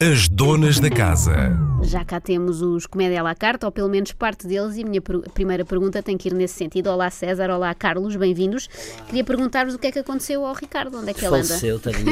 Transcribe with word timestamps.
As 0.00 0.28
donas 0.28 0.78
da 0.78 0.90
casa. 0.90 1.56
Já 1.82 2.04
cá 2.04 2.20
temos 2.20 2.60
os 2.60 2.86
Comédia 2.86 3.20
à 3.20 3.22
la 3.22 3.34
carte, 3.34 3.64
ou 3.64 3.72
pelo 3.72 3.88
menos 3.88 4.12
parte 4.12 4.46
deles, 4.46 4.76
e 4.76 4.82
a 4.82 4.86
minha 4.86 5.00
per 5.00 5.20
primeira 5.32 5.64
pergunta 5.64 6.02
tem 6.02 6.18
que 6.18 6.28
ir 6.28 6.34
nesse 6.34 6.52
sentido. 6.54 6.88
Olá 6.88 7.08
César, 7.08 7.48
olá 7.48 7.74
Carlos, 7.74 8.14
bem-vindos. 8.14 8.68
Queria 9.06 9.24
perguntar-vos 9.24 9.74
o 9.74 9.78
que 9.78 9.86
é 9.86 9.92
que 9.92 9.98
aconteceu 9.98 10.44
ao 10.44 10.52
Ricardo, 10.52 10.98
onde 10.98 11.10
é 11.10 11.14
que 11.14 11.24
ele 11.24 11.36
anda? 11.36 11.44
Faleceu, 11.44 11.78
tão 11.80 11.92
jovem. 11.96 12.10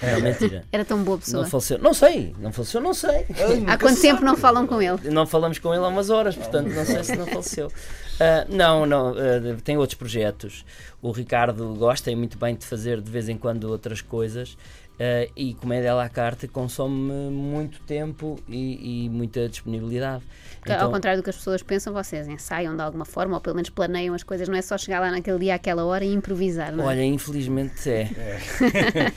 É 0.00 0.20
mentira. 0.20 0.64
Era 0.70 0.84
tão 0.84 1.02
boa 1.02 1.18
pessoa. 1.18 1.42
Não 1.42 1.50
faleceu. 1.50 1.78
Não 1.78 1.92
sei, 1.92 2.36
não 2.38 2.52
faleceu, 2.52 2.80
não 2.80 2.94
sei. 2.94 3.26
Há 3.66 3.76
quanto 3.76 4.00
tempo 4.00 4.24
não 4.24 4.36
falam 4.36 4.64
com 4.66 4.80
ele? 4.80 5.10
Não 5.10 5.26
falamos 5.26 5.58
com 5.58 5.74
ele 5.74 5.84
há 5.84 5.88
umas 5.88 6.08
horas, 6.08 6.36
portanto 6.36 6.68
não 6.68 6.84
sei 6.84 7.02
se 7.02 7.16
não 7.16 7.26
faleceu. 7.26 7.66
Uh, 7.66 8.54
não, 8.54 8.86
não, 8.86 9.12
uh, 9.12 9.60
tem 9.64 9.76
outros 9.76 9.98
projetos. 9.98 10.64
O 11.00 11.10
Ricardo 11.10 11.74
gosta 11.74 12.10
e 12.12 12.14
muito 12.14 12.38
bem 12.38 12.54
de 12.54 12.64
fazer 12.64 13.00
de 13.00 13.10
vez 13.10 13.28
em 13.28 13.36
quando 13.36 13.64
outras 13.64 14.00
coisas. 14.00 14.56
Uh, 15.02 15.32
e 15.34 15.54
comédia 15.54 15.90
à 15.90 15.94
la 15.96 16.08
carte 16.08 16.46
consome 16.46 17.12
muito 17.30 17.80
tempo 17.80 18.38
e, 18.48 19.06
e 19.06 19.08
muita 19.08 19.48
disponibilidade. 19.48 20.22
Então, 20.60 20.80
Ao 20.80 20.92
contrário 20.92 21.20
do 21.20 21.24
que 21.24 21.30
as 21.30 21.34
pessoas 21.34 21.60
pensam, 21.60 21.92
vocês 21.92 22.28
ensaiam 22.28 22.76
de 22.76 22.82
alguma 22.82 23.04
forma 23.04 23.34
ou 23.34 23.40
pelo 23.40 23.56
menos 23.56 23.68
planeiam 23.68 24.14
as 24.14 24.22
coisas, 24.22 24.48
não 24.48 24.54
é 24.54 24.62
só 24.62 24.78
chegar 24.78 25.00
lá 25.00 25.10
naquele 25.10 25.40
dia, 25.40 25.56
àquela 25.56 25.84
hora 25.84 26.04
e 26.04 26.12
improvisar, 26.12 26.70
não 26.70 26.84
é? 26.84 26.86
Olha, 26.86 27.04
infelizmente 27.04 27.90
é. 27.90 28.02
é. 28.16 28.38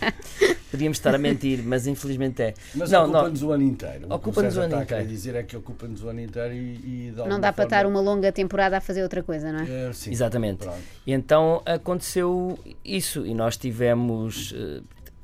Podíamos 0.72 0.98
estar 0.98 1.13
a 1.13 1.20
mentir, 1.20 1.62
mas 1.63 1.86
infelizmente 1.86 2.41
é. 2.41 2.54
Mas 2.74 2.91
ocupa-nos 2.91 3.44
o 3.44 3.52
ano 3.52 3.63
inteiro. 3.63 4.08
Ocupa-nos 4.10 4.58
o 4.58 4.62
ano 4.62 4.82
inteiro. 4.82 5.08
dizer 5.08 5.36
é 5.36 5.44
que 5.44 5.55
ocupa-nos 5.55 6.04
o 6.04 6.10
ano 6.10 6.22
inteiro 6.22 6.54
e, 6.54 7.12
e 7.12 7.13
Não 7.27 7.40
dá 7.40 7.54
para 7.54 7.66
estar 7.66 7.86
uma 7.86 8.02
longa 8.02 8.32
temporada 8.32 8.77
a 8.77 8.82
fazer 8.82 9.04
outra 9.04 9.22
coisa, 9.22 9.52
não 9.52 9.60
é? 9.60 9.90
é 9.90 9.94
sim. 9.94 10.12
Exatamente. 10.12 10.66
Pronto. 10.66 10.80
E 11.05 11.13
então 11.13 11.62
aconteceu 11.63 12.58
isso 12.84 13.24
e 13.24 13.36
nós 13.36 13.55
tivemos. 13.55 14.52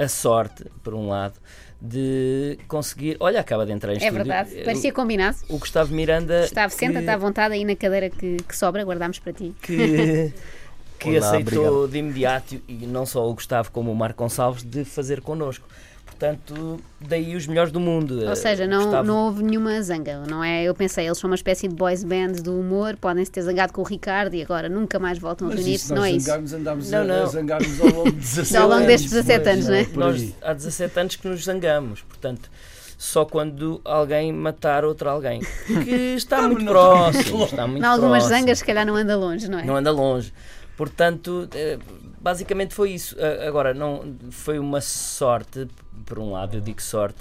A 0.04 0.08
sorte, 0.08 0.66
por 0.84 0.94
um 0.94 1.08
lado, 1.10 1.36
de 1.82 2.58
conseguir. 2.68 3.18
Olha, 3.20 3.40
acaba 3.40 3.66
de 3.66 3.72
entrar 3.72 3.92
em 3.92 3.96
É 3.96 3.98
estúdio. 3.98 4.18
verdade, 4.18 4.56
parecia 4.64 4.92
combinado. 4.92 5.38
O 5.50 5.58
Gustavo 5.58 5.94
Miranda. 5.94 6.42
Gustavo, 6.42 6.74
senta-te 6.74 7.10
à 7.10 7.18
vontade 7.18 7.54
aí 7.56 7.66
na 7.66 7.76
cadeira 7.76 8.10
que, 8.10 8.38
que 8.38 8.56
sobra, 8.56 8.84
guardamos 8.84 9.20
para 9.20 9.34
ti. 9.34 9.54
Que, 9.62 10.34
que 11.00 11.18
Olá, 11.18 11.28
aceitou 11.28 11.66
obrigado. 11.66 11.88
de 11.90 11.98
imediato, 11.98 12.62
e 12.68 12.86
não 12.88 13.06
só 13.06 13.28
o 13.28 13.34
Gustavo 13.34 13.72
como 13.72 13.92
o 13.92 13.96
Marco 13.96 14.24
Gonçalves, 14.24 14.64
de 14.64 14.86
fazer 14.86 15.22
connosco. 15.22 15.68
Portanto, 16.22 16.80
daí 17.00 17.36
os 17.36 17.48
melhores 17.48 17.72
do 17.72 17.80
mundo. 17.80 18.24
Ou 18.30 18.36
seja, 18.36 18.68
não, 18.68 18.84
Gustavo- 18.84 19.08
não 19.08 19.26
houve 19.26 19.42
nenhuma 19.44 19.82
zanga, 19.82 20.22
não 20.30 20.44
é? 20.44 20.64
Eu 20.64 20.76
pensei, 20.76 21.08
eles 21.08 21.18
são 21.18 21.28
uma 21.28 21.36
espécie 21.36 21.68
de 21.68 21.74
boys 21.74 22.04
band 22.04 22.34
do 22.44 22.60
humor, 22.60 22.96
podem-se 22.96 23.32
ter 23.32 23.42
zangado 23.42 23.74
com 23.74 23.82
o 23.82 23.84
Ricardo 23.84 24.36
e 24.36 24.42
agora 24.44 24.70
nunca 24.70 25.00
mais 25.00 25.18
voltam 25.18 25.48
a 25.48 25.50
Mas 25.50 25.60
reunir-se, 25.62 25.90
não 25.90 25.98
nós 25.98 26.06
é 26.06 26.12
isso? 26.12 26.26
zangarmos, 26.28 26.54
andámos 26.54 26.92
Não, 26.92 27.00
a, 27.00 27.04
não. 27.04 27.24
a 27.24 27.26
zangar-nos 27.26 27.82
ao 27.82 27.88
longo 27.88 28.12
de 28.12 28.18
17 28.22 28.56
Ao 28.58 28.64
longo 28.64 28.74
anos. 28.76 28.88
destes 28.88 29.10
17 29.12 29.50
anos, 29.50 29.68
não 29.68 29.76
é? 29.76 29.88
Nós, 29.96 30.34
há 30.44 30.54
17 30.54 31.00
anos 31.00 31.16
que 31.16 31.28
nos 31.28 31.44
zangamos, 31.44 32.02
portanto, 32.04 32.52
só 33.00 33.26
quando 33.26 33.82
alguém 33.84 34.32
matar 34.32 34.86
outro 34.86 35.10
alguém. 35.10 35.42
Que 35.66 36.14
está 36.16 36.44
muito 36.48 36.66
próximo. 36.66 37.46
Está 37.46 37.66
muito 37.66 37.84
Em 37.84 37.88
algumas 37.88 38.20
próximo. 38.26 38.40
zangas, 38.42 38.60
se 38.60 38.66
calhar, 38.66 38.86
não 38.86 38.96
anda 38.96 39.18
longe, 39.18 39.50
não 39.50 39.58
é? 39.58 39.66
Não 39.66 39.76
anda 39.76 39.90
longe. 39.92 40.32
Portanto, 40.82 41.48
eh, 41.54 41.78
basicamente 42.20 42.74
foi 42.74 42.90
isso. 42.94 43.16
Agora, 43.48 43.72
não 43.72 44.16
foi 44.32 44.58
uma 44.58 44.82
sorte, 44.82 45.68
por 46.08 46.18
um 46.18 46.32
lado, 46.32 46.58
eu 46.58 46.60
digo 46.60 46.82
sorte, 46.82 47.20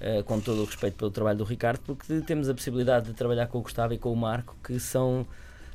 eh, 0.00 0.22
com 0.22 0.38
todo 0.38 0.62
o 0.62 0.64
respeito 0.64 0.96
pelo 0.96 1.10
trabalho 1.10 1.38
do 1.38 1.42
Ricardo, 1.42 1.80
porque 1.84 2.20
temos 2.20 2.48
a 2.48 2.54
possibilidade 2.54 3.06
de 3.06 3.14
trabalhar 3.14 3.48
com 3.48 3.58
o 3.58 3.62
Gustavo 3.62 3.94
e 3.94 3.98
com 3.98 4.12
o 4.12 4.16
Marco, 4.16 4.56
que 4.62 4.78
são 4.78 5.26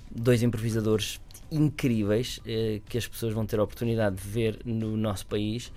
dois 0.10 0.44
improvisadores 0.44 1.20
incríveis 1.52 2.40
eh, 2.46 2.80
que 2.88 2.98
as 2.98 3.06
pessoas 3.06 3.34
vão 3.34 3.46
ter 3.46 3.60
a 3.60 3.64
oportunidade 3.64 4.16
de 4.16 4.26
ver 4.26 4.62
no 4.64 4.96
nosso 4.96 5.26
país. 5.26 5.74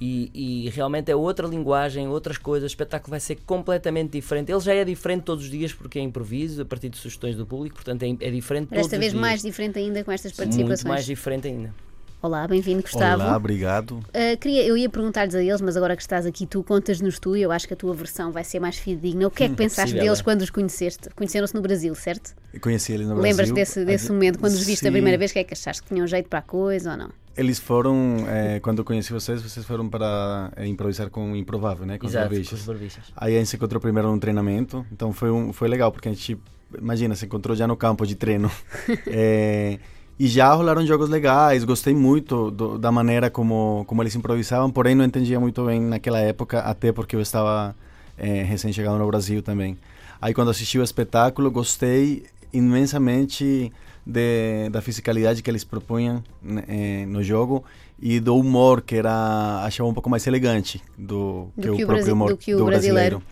E, 0.00 0.30
e 0.66 0.70
realmente 0.70 1.10
é 1.10 1.16
outra 1.16 1.46
linguagem, 1.46 2.06
outras 2.08 2.38
coisas. 2.38 2.70
O 2.70 2.72
espetáculo 2.72 3.10
vai 3.10 3.20
ser 3.20 3.36
completamente 3.44 4.12
diferente. 4.12 4.52
Ele 4.52 4.60
já 4.60 4.72
é 4.74 4.84
diferente 4.84 5.22
todos 5.22 5.44
os 5.44 5.50
dias 5.50 5.72
porque 5.72 5.98
é 5.98 6.02
improviso, 6.02 6.62
a 6.62 6.64
partir 6.64 6.88
de 6.88 6.96
sugestões 6.96 7.34
do 7.36 7.44
público, 7.44 7.74
portanto 7.76 8.04
é, 8.04 8.10
é 8.10 8.30
diferente 8.30 8.68
Desta 8.70 8.82
todos 8.90 8.92
os 8.92 8.98
vez 8.98 9.12
mais 9.12 9.42
diferente 9.42 9.78
ainda 9.78 10.04
com 10.04 10.12
estas 10.12 10.32
Muito 10.32 10.38
participações. 10.50 10.84
mais 10.84 11.04
diferente 11.04 11.48
ainda. 11.48 11.74
Olá, 12.20 12.48
bem-vindo, 12.48 12.82
Gustavo. 12.82 13.22
Olá, 13.22 13.36
obrigado. 13.36 13.92
Uh, 14.08 14.36
queria, 14.40 14.64
eu 14.66 14.76
ia 14.76 14.88
perguntar-lhes 14.90 15.36
a 15.36 15.42
eles, 15.42 15.60
mas 15.60 15.76
agora 15.76 15.94
que 15.94 16.02
estás 16.02 16.26
aqui, 16.26 16.46
tu 16.48 16.64
contas-nos 16.64 17.20
tu, 17.20 17.36
eu 17.36 17.52
acho 17.52 17.68
que 17.68 17.74
a 17.74 17.76
tua 17.76 17.94
versão 17.94 18.32
vai 18.32 18.42
ser 18.42 18.58
mais 18.58 18.76
fidedigna. 18.76 19.28
O 19.28 19.30
que 19.30 19.44
é 19.44 19.48
que 19.48 19.54
pensaste 19.56 19.94
deles 19.94 20.18
é. 20.18 20.22
quando 20.24 20.42
os 20.42 20.50
conheceste? 20.50 21.08
Conheceram-se 21.14 21.54
no 21.54 21.60
Brasil, 21.60 21.94
certo? 21.94 22.34
Eu 22.52 22.60
conheci 22.60 22.92
ele 22.92 23.04
no 23.04 23.14
Lembras 23.14 23.36
Brasil. 23.36 23.54
desse, 23.54 23.84
desse 23.84 24.10
A- 24.10 24.12
momento, 24.12 24.40
quando 24.40 24.52
os 24.54 24.66
viste 24.66 24.84
a 24.84 24.88
Sim. 24.88 24.92
primeira 24.92 25.16
vez, 25.16 25.30
que 25.30 25.38
é 25.38 25.44
que 25.44 25.54
achaste 25.54 25.80
que 25.84 25.88
tinham 25.94 26.08
jeito 26.08 26.28
para 26.28 26.40
a 26.40 26.42
coisa 26.42 26.90
ou 26.90 26.96
não? 26.96 27.10
Eles 27.38 27.58
foram, 27.60 28.16
eh, 28.28 28.58
quando 28.60 28.78
eu 28.80 28.84
conheci 28.84 29.12
vocês, 29.12 29.40
vocês 29.40 29.64
foram 29.64 29.88
para 29.88 30.50
eh, 30.56 30.66
improvisar 30.66 31.08
com 31.08 31.32
o 31.32 31.36
Improvável, 31.36 31.86
né? 31.86 31.96
Com 31.96 32.06
os 32.06 32.12
Exato, 32.12 32.26
com 32.28 32.34
barbichas. 32.34 32.60
os 32.60 32.66
barbichas. 32.66 33.04
Aí 33.16 33.36
a 33.36 33.38
gente 33.38 33.48
se 33.48 33.54
encontrou 33.56 33.80
primeiro 33.80 34.08
num 34.10 34.18
treinamento, 34.18 34.84
então 34.90 35.12
foi, 35.12 35.30
um, 35.30 35.52
foi 35.52 35.68
legal, 35.68 35.92
porque 35.92 36.08
a 36.08 36.12
gente, 36.12 36.36
imagina, 36.76 37.14
se 37.14 37.26
encontrou 37.26 37.54
já 37.56 37.66
no 37.66 37.76
campo 37.76 38.04
de 38.06 38.16
treino. 38.16 38.50
Eh, 39.06 39.78
e 40.20 40.26
já 40.26 40.52
rolaram 40.52 40.84
jogos 40.84 41.08
legais, 41.08 41.62
gostei 41.62 41.94
muito 41.94 42.50
do- 42.50 42.76
da 42.76 42.90
maneira 42.90 43.30
como, 43.30 43.84
como 43.86 44.02
eles 44.02 44.16
improvisavam, 44.16 44.68
porém 44.68 44.92
não 44.96 45.04
entendia 45.04 45.38
muito 45.38 45.64
bem 45.64 45.80
naquela 45.80 46.18
época, 46.18 46.58
até 46.58 46.90
porque 46.90 47.14
eu 47.14 47.20
estava 47.20 47.72
recém-chegado 48.16 48.98
no 48.98 49.06
Brasil 49.06 49.40
também. 49.42 49.78
Aí 50.20 50.34
quando 50.34 50.50
assisti 50.50 50.76
o 50.76 50.82
espetáculo, 50.82 51.48
gostei 51.52 52.24
imensamente 52.52 53.72
de, 54.08 54.70
da 54.70 54.80
fisicalidade 54.80 55.42
que 55.42 55.50
eles 55.50 55.64
propunham 55.64 56.24
né, 56.42 56.64
eh, 56.66 57.06
no 57.06 57.22
jogo 57.22 57.62
e 58.00 58.18
do 58.18 58.34
humor 58.34 58.80
que 58.80 58.96
era 58.96 59.62
achava 59.62 59.86
um 59.86 59.92
pouco 59.92 60.08
mais 60.08 60.26
elegante 60.26 60.82
do, 60.96 61.48
Do 61.54 61.72
que, 61.72 61.76
que 61.76 61.84
o 61.84 61.86
próprio 61.86 62.14
humor 62.14 62.30
do 62.30 62.36
que 62.38 62.54
o 62.54 62.64
brasileiro. 62.64 63.22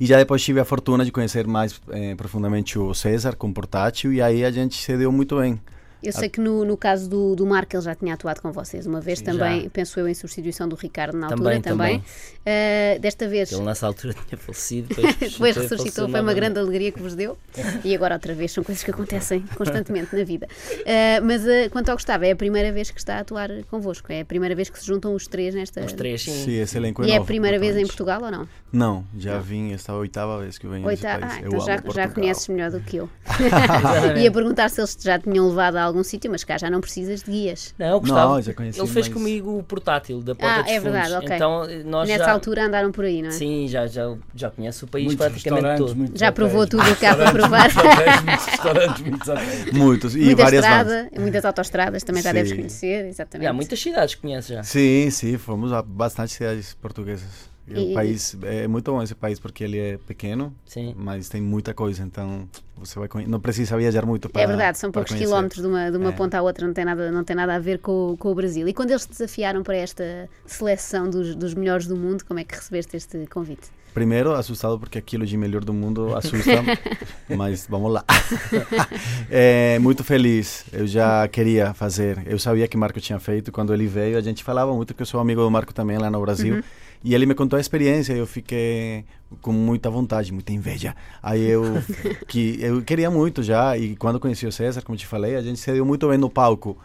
E 0.00 0.04
já 0.04 0.16
depois 0.16 0.42
tive 0.42 0.58
a 0.58 0.64
fortuna 0.64 1.04
de 1.04 1.12
conhecer 1.12 1.46
mais 1.46 1.80
eh, 1.90 2.16
profundamente 2.16 2.76
o 2.76 2.92
César 2.92 3.36
com 3.36 3.52
portátil 3.52 4.12
e 4.12 4.20
aí 4.20 4.44
a 4.44 4.50
gente 4.50 4.76
se 4.76 4.96
deu 4.96 5.12
muito 5.12 5.38
bem. 5.38 5.60
Eu 6.04 6.12
sei 6.12 6.28
que 6.28 6.40
no, 6.40 6.64
no 6.64 6.76
caso 6.76 7.08
do, 7.08 7.34
do 7.34 7.46
Marco 7.46 7.74
ele 7.74 7.82
já 7.82 7.94
tinha 7.94 8.14
atuado 8.14 8.40
com 8.42 8.52
vocês 8.52 8.86
uma 8.86 9.00
vez 9.00 9.20
também, 9.20 9.62
já. 9.64 9.70
penso 9.70 9.98
eu, 9.98 10.08
em 10.08 10.14
substituição 10.14 10.68
do 10.68 10.76
Ricardo 10.76 11.16
na 11.16 11.28
Também, 11.28 11.56
altura 11.56 11.60
também. 11.60 11.96
Uh, 11.98 13.00
desta 13.00 13.26
vez 13.26 13.50
Ele 13.50 13.62
nessa 13.62 13.86
altura 13.86 14.14
tinha 14.28 14.38
falecido. 14.38 14.88
Depois, 14.88 15.16
Depois 15.32 15.56
ressuscitou, 15.56 16.08
foi 16.08 16.20
uma 16.20 16.34
grande 16.34 16.58
alegria 16.58 16.92
que 16.92 17.00
vos 17.00 17.14
deu. 17.14 17.38
E 17.82 17.94
agora 17.94 18.14
outra 18.14 18.34
vez, 18.34 18.52
são 18.52 18.62
coisas 18.62 18.84
que 18.84 18.90
acontecem 18.90 19.40
constantemente 19.56 20.14
na 20.14 20.24
vida. 20.24 20.46
Uh, 20.80 21.24
mas 21.24 21.42
uh, 21.42 21.70
quanto 21.70 21.88
ao 21.88 21.96
Gustavo, 21.96 22.24
é 22.24 22.32
a 22.32 22.36
primeira 22.36 22.70
vez 22.72 22.90
que 22.90 22.98
está 22.98 23.16
a 23.16 23.20
atuar 23.20 23.50
convosco, 23.70 24.12
é 24.12 24.20
a 24.20 24.24
primeira 24.24 24.54
vez 24.54 24.68
que 24.68 24.78
se 24.78 24.86
juntam 24.86 25.14
os 25.14 25.26
três 25.26 25.54
nesta. 25.54 25.84
Os 25.84 25.92
três, 25.92 26.22
sim. 26.22 26.44
Sim, 26.44 26.54
esse 26.54 26.76
elenco 26.76 27.04
E 27.04 27.12
é 27.12 27.16
a 27.16 27.24
primeira 27.24 27.58
vez 27.58 27.76
em. 27.76 27.84
Portugal 27.84 28.22
ou 28.22 28.30
não? 28.30 28.48
Não, 28.74 29.04
já 29.16 29.38
vim, 29.38 29.72
esta 29.72 29.92
é 29.92 29.94
a 29.94 29.98
oitava 29.98 30.40
vez 30.40 30.58
que 30.58 30.66
venho 30.66 30.84
Oita... 30.86 31.16
nesse 31.16 31.20
país. 31.20 31.32
Ah, 31.32 31.40
Eu 31.42 31.48
então 31.52 31.60
já, 31.66 31.76
já 31.94 32.08
conheces 32.08 32.48
melhor 32.48 32.70
do 32.70 32.80
que 32.80 32.96
eu. 32.96 33.08
Ia 34.20 34.32
perguntar 34.32 34.68
se 34.68 34.80
eles 34.80 34.94
te 34.96 35.04
já 35.04 35.18
tinham 35.18 35.48
levado 35.48 35.76
a 35.76 35.82
algum 35.84 36.02
sítio, 36.02 36.30
mas 36.30 36.42
cá 36.44 36.58
já 36.58 36.68
não 36.68 36.80
precisas 36.80 37.22
de 37.22 37.30
guias. 37.30 37.74
Não, 37.78 38.00
Gustavo, 38.00 38.34
Não, 38.34 38.42
já 38.42 38.52
conheci, 38.52 38.80
ele 38.80 38.88
fez 38.88 39.06
mas- 39.08 39.14
comigo 39.14 39.58
o 39.58 39.62
portátil 39.62 40.20
da 40.20 40.34
Porta 40.34 40.60
Ah, 40.60 40.62
dos 40.62 40.70
é 40.72 40.80
Fundos. 40.80 40.92
verdade, 40.92 41.24
ok. 41.24 41.36
Então, 41.36 41.66
nós 41.84 42.08
Nessa 42.08 42.24
já, 42.24 42.32
altura 42.32 42.64
andaram 42.66 42.90
por 42.92 43.04
aí, 43.04 43.22
não 43.22 43.28
é? 43.28 43.32
Sim, 43.32 43.68
já, 43.68 43.86
já, 43.86 44.14
já 44.34 44.50
conhece 44.50 44.84
o 44.84 44.86
país 44.88 45.06
Muitos 45.06 45.26
praticamente 45.26 45.78
todo. 45.78 46.10
Já 46.18 46.32
provou 46.32 46.66
tudo 46.66 46.90
o 46.90 46.96
que 46.96 47.06
há 47.06 47.14
para 47.14 47.32
provar. 47.32 47.72
muitos 47.72 47.76
hotéis, 47.76 48.22
muitos 48.24 48.46
restaurantes, 48.46 49.02
muitos 49.02 49.28
hotéis. 49.28 49.64
Muitos, 49.72 50.16
e 50.16 50.20
Muita 50.20 50.42
várias 50.42 50.64
estrada, 50.64 51.10
muitas 51.18 51.44
autoestradas 51.44 52.02
também 52.02 52.22
já 52.22 52.32
deves 52.32 52.52
conhecer, 52.52 53.06
exatamente. 53.06 53.46
Há 53.48 53.52
muitas 53.52 53.80
cidades 53.80 54.14
que 54.14 54.20
conhece 54.22 54.52
já. 54.54 54.62
Sim, 54.62 55.10
sim, 55.10 55.38
fomos 55.38 55.72
a 55.72 55.82
bastante 55.82 56.32
cidades 56.32 56.74
portuguesas. 56.74 57.53
E 57.66 57.80
E- 57.80 57.90
O 57.92 57.94
país 57.94 58.36
é 58.42 58.68
muito 58.68 58.92
bom 58.92 59.02
esse 59.02 59.14
país 59.14 59.38
porque 59.40 59.64
ele 59.64 59.78
é 59.78 59.96
pequeno, 60.06 60.54
Sim. 60.66 60.94
mas 60.98 61.28
tem 61.28 61.40
muita 61.40 61.72
coisa, 61.72 62.02
então 62.02 62.46
você 62.76 62.98
vai 62.98 63.08
não 63.26 63.40
precisa 63.40 63.76
viajar 63.76 64.04
muito 64.04 64.28
para 64.28 64.42
É 64.42 64.46
verdade, 64.46 64.76
são 64.78 64.90
poucos 64.92 65.10
conhecer. 65.12 65.26
quilómetros 65.26 65.62
de 65.62 65.68
uma, 65.68 65.90
de 65.90 65.96
uma 65.96 66.10
É. 66.10 66.12
ponta 66.12 66.38
à 66.38 66.42
outra, 66.42 66.66
não 66.66 66.74
tem 66.74 66.84
nada, 66.84 67.10
não 67.10 67.24
tem 67.24 67.34
nada 67.34 67.54
a 67.54 67.58
ver 67.58 67.78
com, 67.78 68.16
com 68.18 68.30
o 68.30 68.34
Brasil. 68.34 68.68
E 68.68 68.74
quando 68.74 68.90
eles 68.90 69.06
te 69.06 69.10
desafiaram 69.12 69.62
para 69.62 69.76
esta 69.76 70.28
seleção 70.44 71.08
dos, 71.08 71.34
dos 71.34 71.54
melhores 71.54 71.86
do 71.86 71.96
mundo, 71.96 72.22
como 72.26 72.38
é 72.38 72.44
que 72.44 72.54
recebeste 72.54 72.96
este 72.96 73.26
convite? 73.28 73.68
Primeiro, 73.94 74.32
assustado 74.34 74.76
porque 74.78 74.98
aquilo 74.98 75.24
de 75.24 75.36
melhor 75.36 75.64
do 75.64 75.72
mundo 75.72 76.16
assusta, 76.16 76.50
mas 77.36 77.64
vamos 77.70 77.92
lá. 77.92 78.04
é, 79.30 79.78
muito 79.78 80.02
feliz, 80.04 80.64
eu 80.72 80.86
já 80.86 81.26
queria 81.28 81.72
fazer. 81.74 82.22
Eu 82.26 82.38
sabia 82.38 82.66
que 82.68 82.76
Marco 82.76 83.00
tinha 83.00 83.18
feito, 83.18 83.52
quando 83.52 83.72
ele 83.72 83.86
veio, 83.86 84.18
a 84.18 84.20
gente 84.20 84.42
falava 84.42 84.74
muito 84.74 84.94
que 84.94 85.02
eu 85.02 85.06
sou 85.06 85.20
amigo 85.20 85.40
do 85.42 85.50
Marco 85.50 85.72
também 85.72 85.96
lá 85.98 86.10
no 86.10 86.20
Brasil. 86.20 86.62
E 87.04 87.14
ele 87.14 87.26
me 87.26 87.34
contou 87.34 87.58
a 87.58 87.60
experiência 87.60 88.14
e 88.14 88.18
eu 88.18 88.26
fiquei 88.26 89.04
com 89.42 89.52
muita 89.52 89.90
vontade, 89.90 90.32
muita 90.32 90.52
inveja. 90.54 90.96
Aí 91.22 91.46
eu 91.46 91.62
que 92.26 92.58
eu 92.62 92.82
queria 92.82 93.10
muito 93.10 93.42
já 93.42 93.76
e 93.76 93.94
quando 93.94 94.18
conheci 94.18 94.46
o 94.46 94.52
César, 94.52 94.80
como 94.80 94.96
te 94.96 95.06
falei, 95.06 95.36
a 95.36 95.42
gente 95.42 95.60
se 95.60 95.70
deu 95.70 95.84
muito 95.84 96.08
bem 96.08 96.16
no 96.16 96.30
palco. 96.30 96.78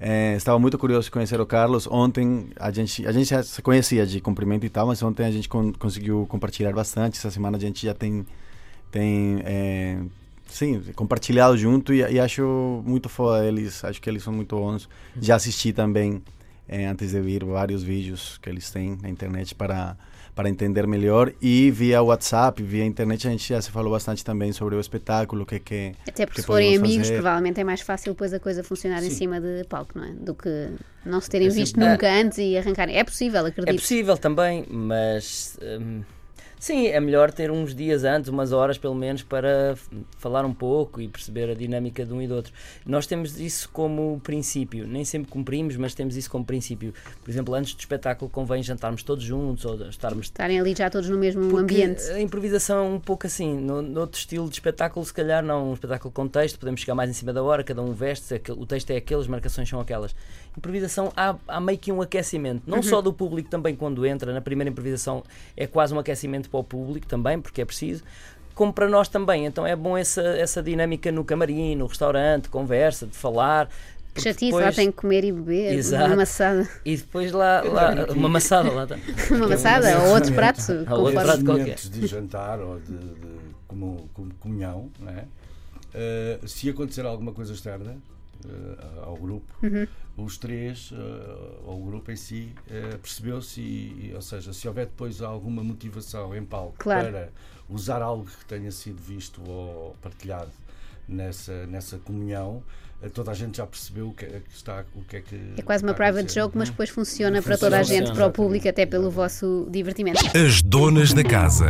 É, 0.00 0.34
estava 0.34 0.58
muito 0.58 0.76
curioso 0.76 1.04
de 1.04 1.10
conhecer 1.12 1.40
o 1.40 1.46
Carlos. 1.46 1.86
Ontem 1.86 2.48
a 2.56 2.72
gente 2.72 3.06
a 3.06 3.12
gente 3.12 3.30
já 3.30 3.44
se 3.44 3.62
conhecia 3.62 4.04
de 4.04 4.20
cumprimento 4.20 4.66
e 4.66 4.68
tal, 4.68 4.88
mas 4.88 5.00
ontem 5.04 5.24
a 5.24 5.30
gente 5.30 5.48
con 5.48 5.72
conseguiu 5.74 6.26
compartilhar 6.28 6.72
bastante. 6.72 7.18
Essa 7.18 7.30
semana 7.30 7.56
a 7.56 7.60
gente 7.60 7.86
já 7.86 7.94
tem 7.94 8.26
tem 8.90 9.40
é, 9.44 9.98
sim 10.48 10.82
compartilhado 10.96 11.56
junto 11.56 11.94
e, 11.94 11.98
e 11.98 12.18
acho 12.18 12.82
muito 12.84 13.08
foda 13.08 13.46
eles. 13.46 13.84
Acho 13.84 14.00
que 14.02 14.10
eles 14.10 14.22
são 14.24 14.32
muito 14.32 14.56
bons. 14.56 14.88
Já 15.20 15.36
assisti 15.36 15.72
também 15.72 16.20
é, 16.72 16.86
antes 16.86 17.10
de 17.10 17.20
vir 17.20 17.44
vários 17.44 17.82
vídeos 17.82 18.38
que 18.40 18.48
eles 18.48 18.70
têm 18.70 18.96
na 19.02 19.08
internet 19.10 19.54
para 19.54 19.96
para 20.32 20.48
entender 20.48 20.86
melhor 20.86 21.32
e 21.42 21.70
via 21.72 22.00
WhatsApp, 22.00 22.62
via 22.62 22.84
internet 22.84 23.26
a 23.26 23.30
gente 23.30 23.46
já 23.46 23.60
se 23.60 23.70
falou 23.70 23.90
bastante 23.92 24.24
também 24.24 24.52
sobre 24.52 24.76
o 24.76 24.80
espetáculo, 24.80 25.44
que 25.44 25.58
que 25.58 25.92
Até 26.08 26.24
porque 26.24 26.36
que 26.36 26.40
se 26.42 26.46
forem 26.46 26.76
amigos, 26.76 27.08
fazer. 27.08 27.14
provavelmente 27.14 27.60
é 27.60 27.64
mais 27.64 27.80
fácil 27.80 28.12
depois 28.12 28.32
a 28.32 28.38
coisa 28.38 28.62
funcionar 28.62 29.02
em 29.02 29.10
Sim. 29.10 29.16
cima 29.16 29.40
de 29.40 29.64
palco, 29.68 29.98
não 29.98 30.04
é? 30.06 30.12
Do 30.12 30.34
que 30.34 30.70
não 31.04 31.20
se 31.20 31.28
terem 31.28 31.48
É 31.48 31.50
sempre- 31.50 31.64
visto 31.64 31.80
nunca 31.80 32.08
antes 32.10 32.38
e 32.38 32.56
arrancarem. 32.56 32.96
É 32.96 33.02
possível, 33.04 33.44
É 33.44 33.48
acredito. 33.48 33.80
possível 33.80 34.16
também, 34.16 34.64
mas 34.70 35.58
hum, 35.60 36.02
sim, 36.60 36.86
é 36.86 37.00
melhor 37.00 37.32
ter 37.32 37.50
uns 37.50 37.74
dias 37.74 38.04
antes, 38.04 38.30
umas 38.30 38.52
horas 38.52 38.78
pelo 38.78 38.94
menos, 38.94 39.22
para 39.22 39.74
falar 40.18 40.44
um 40.44 40.54
pouco 40.54 41.00
e 41.00 41.08
perceber 41.08 41.50
a 41.50 41.54
dinâmica 41.54 42.04
de 42.04 42.12
um 42.12 42.22
e 42.22 42.28
do 42.28 42.36
outro. 42.36 42.52
Nós 42.86 43.06
temos 43.06 43.40
isso 43.40 43.68
como 43.72 44.20
princípio, 44.22 44.86
nem 44.86 45.04
sempre 45.04 45.30
cumprimos, 45.30 45.76
mas 45.76 45.94
temos 45.94 46.16
isso 46.16 46.30
como 46.30 46.44
princípio. 46.44 46.94
Por 47.24 47.30
exemplo, 47.30 47.54
antes 47.54 47.74
do 47.74 47.80
espetáculo 47.80 48.30
convém 48.30 48.62
jantarmos 48.62 49.02
todos 49.02 49.24
juntos 49.24 49.64
ou 49.64 49.88
estarmos 49.88 50.26
Estarem 50.26 50.60
ali 50.60 50.74
já 50.76 50.90
todos 50.90 51.08
no 51.08 51.18
mesmo 51.18 51.48
Porque 51.48 51.74
ambiente. 51.74 52.02
A 52.10 52.20
improvisação 52.20 52.78
é 52.78 52.88
um 52.88 53.00
pouco 53.00 53.26
assim, 53.26 53.58
no, 53.58 53.82
noutro 53.82 54.18
estilo 54.18 54.48
de 54.48 54.54
espetáculo, 54.54 55.04
se 55.04 55.14
calhar 55.14 55.42
não, 55.42 55.70
um 55.70 55.74
espetáculo 55.74 56.12
com 56.12 56.28
texto, 56.28 56.58
podemos 56.58 56.80
chegar 56.80 56.94
mais 56.94 57.08
em 57.08 57.14
cima 57.14 57.32
da 57.32 57.42
hora, 57.42 57.64
cada 57.64 57.82
um 57.82 57.92
veste, 57.92 58.40
o 58.50 58.66
texto 58.66 58.90
é 58.90 58.96
aquele, 58.96 59.20
as 59.20 59.26
marcações 59.26 59.68
são 59.68 59.80
aquelas. 59.80 60.14
Improvisação 60.56 61.12
há, 61.16 61.36
há 61.48 61.60
meio 61.60 61.78
que 61.78 61.90
um 61.90 62.02
aquecimento, 62.02 62.62
não 62.66 62.82
só 62.82 63.00
do 63.00 63.12
público 63.12 63.48
também 63.48 63.74
quando 63.74 64.04
entra, 64.04 64.32
na 64.32 64.40
primeira 64.40 64.70
improvisação 64.70 65.22
é 65.56 65.66
quase 65.66 65.94
um 65.94 65.98
aquecimento 65.98 66.49
para 66.50 66.60
o 66.60 66.64
público 66.64 67.06
também, 67.06 67.40
porque 67.40 67.62
é 67.62 67.64
preciso. 67.64 68.02
Como 68.54 68.72
para 68.72 68.88
nós 68.88 69.08
também, 69.08 69.46
então 69.46 69.66
é 69.66 69.74
bom 69.74 69.96
essa, 69.96 70.20
essa 70.22 70.62
dinâmica 70.62 71.10
no 71.10 71.24
camarim, 71.24 71.74
no 71.76 71.86
restaurante, 71.86 72.48
conversa, 72.50 73.06
de 73.06 73.16
falar. 73.16 73.68
Que 74.12 74.20
chatice, 74.22 74.50
lá 74.52 74.58
depois- 74.58 74.76
tem 74.76 74.90
que 74.90 74.96
comer 74.96 75.24
e 75.24 75.30
beber, 75.32 75.72
Exato. 75.72 76.06
uma 76.06 76.16
maçada, 76.16 76.68
E 76.84 76.96
depois 76.96 77.30
lá, 77.30 77.62
lá 77.62 77.94
uma 78.12 78.28
maçada 78.28 78.68
lá 78.70 78.82
está. 78.82 78.98
uma 79.34 79.48
maçada 79.48 79.98
ou 80.02 80.14
outro 80.14 80.34
prato, 80.34 80.58
outro 80.72 80.84
conforme. 80.86 81.12
prato 81.22 81.44
qualquer. 81.44 81.76
de 81.76 82.06
jantar 82.08 82.58
ou 82.60 82.80
de, 82.80 82.92
de 82.98 83.14
comu- 83.68 84.10
com- 84.12 84.28
comunhão, 84.40 84.90
não 84.98 85.10
é? 85.12 85.24
Eh, 85.94 86.40
se 86.44 86.68
acontecer 86.68 87.06
alguma 87.06 87.32
coisa 87.32 87.52
externa 87.52 87.96
eh, 88.48 89.02
ao 89.04 89.16
grupo, 89.16 89.52
Uhum. 89.62 89.86
os 90.24 90.36
três, 90.38 90.92
ou 91.64 91.82
o 91.82 91.86
grupo 91.86 92.10
em 92.10 92.16
si, 92.16 92.52
eh, 92.70 92.96
percebeu-se, 93.00 93.60
e, 93.60 94.10
e, 94.10 94.12
ou 94.14 94.22
seja, 94.22 94.52
se 94.52 94.66
houver 94.68 94.86
depois 94.86 95.20
alguma 95.22 95.62
motivação 95.64 96.34
em 96.36 96.44
palco 96.44 96.74
Claro. 96.78 97.08
para 97.10 97.28
usar 97.68 98.02
algo 98.02 98.24
que 98.26 98.44
tenha 98.46 98.70
sido 98.70 99.00
visto 99.02 99.40
ou 99.48 99.94
partilhado 100.02 100.50
nessa, 101.08 101.66
nessa 101.66 101.98
comunhão, 101.98 102.62
toda 103.14 103.30
a 103.30 103.34
gente 103.34 103.56
já 103.56 103.66
percebeu 103.66 104.08
o 104.08 104.12
que 104.14 104.26
é 104.26 104.40
que 104.46 104.54
está, 104.54 104.84
o 104.94 105.02
que 105.04 105.16
é 105.16 105.20
que 105.22 105.54
É 105.56 105.62
quase 105.62 105.82
uma 105.82 105.94
private 105.94 106.34
joke, 106.34 106.56
mas 106.58 106.68
depois 106.68 106.90
funciona 106.90 107.40
para 107.40 107.56
toda 107.56 107.76
a 107.76 107.78
Funciona, 107.80 107.98
gente, 108.00 108.06
para 108.08 108.12
o 108.12 108.26
exatamente. 108.26 108.36
público, 108.36 108.68
até 108.68 108.84
pelo 108.86 109.10
vosso 109.10 109.66
divertimento. 109.70 110.20
As 110.36 110.60
donas 110.62 111.14
da 111.14 111.24
casa. 111.24 111.66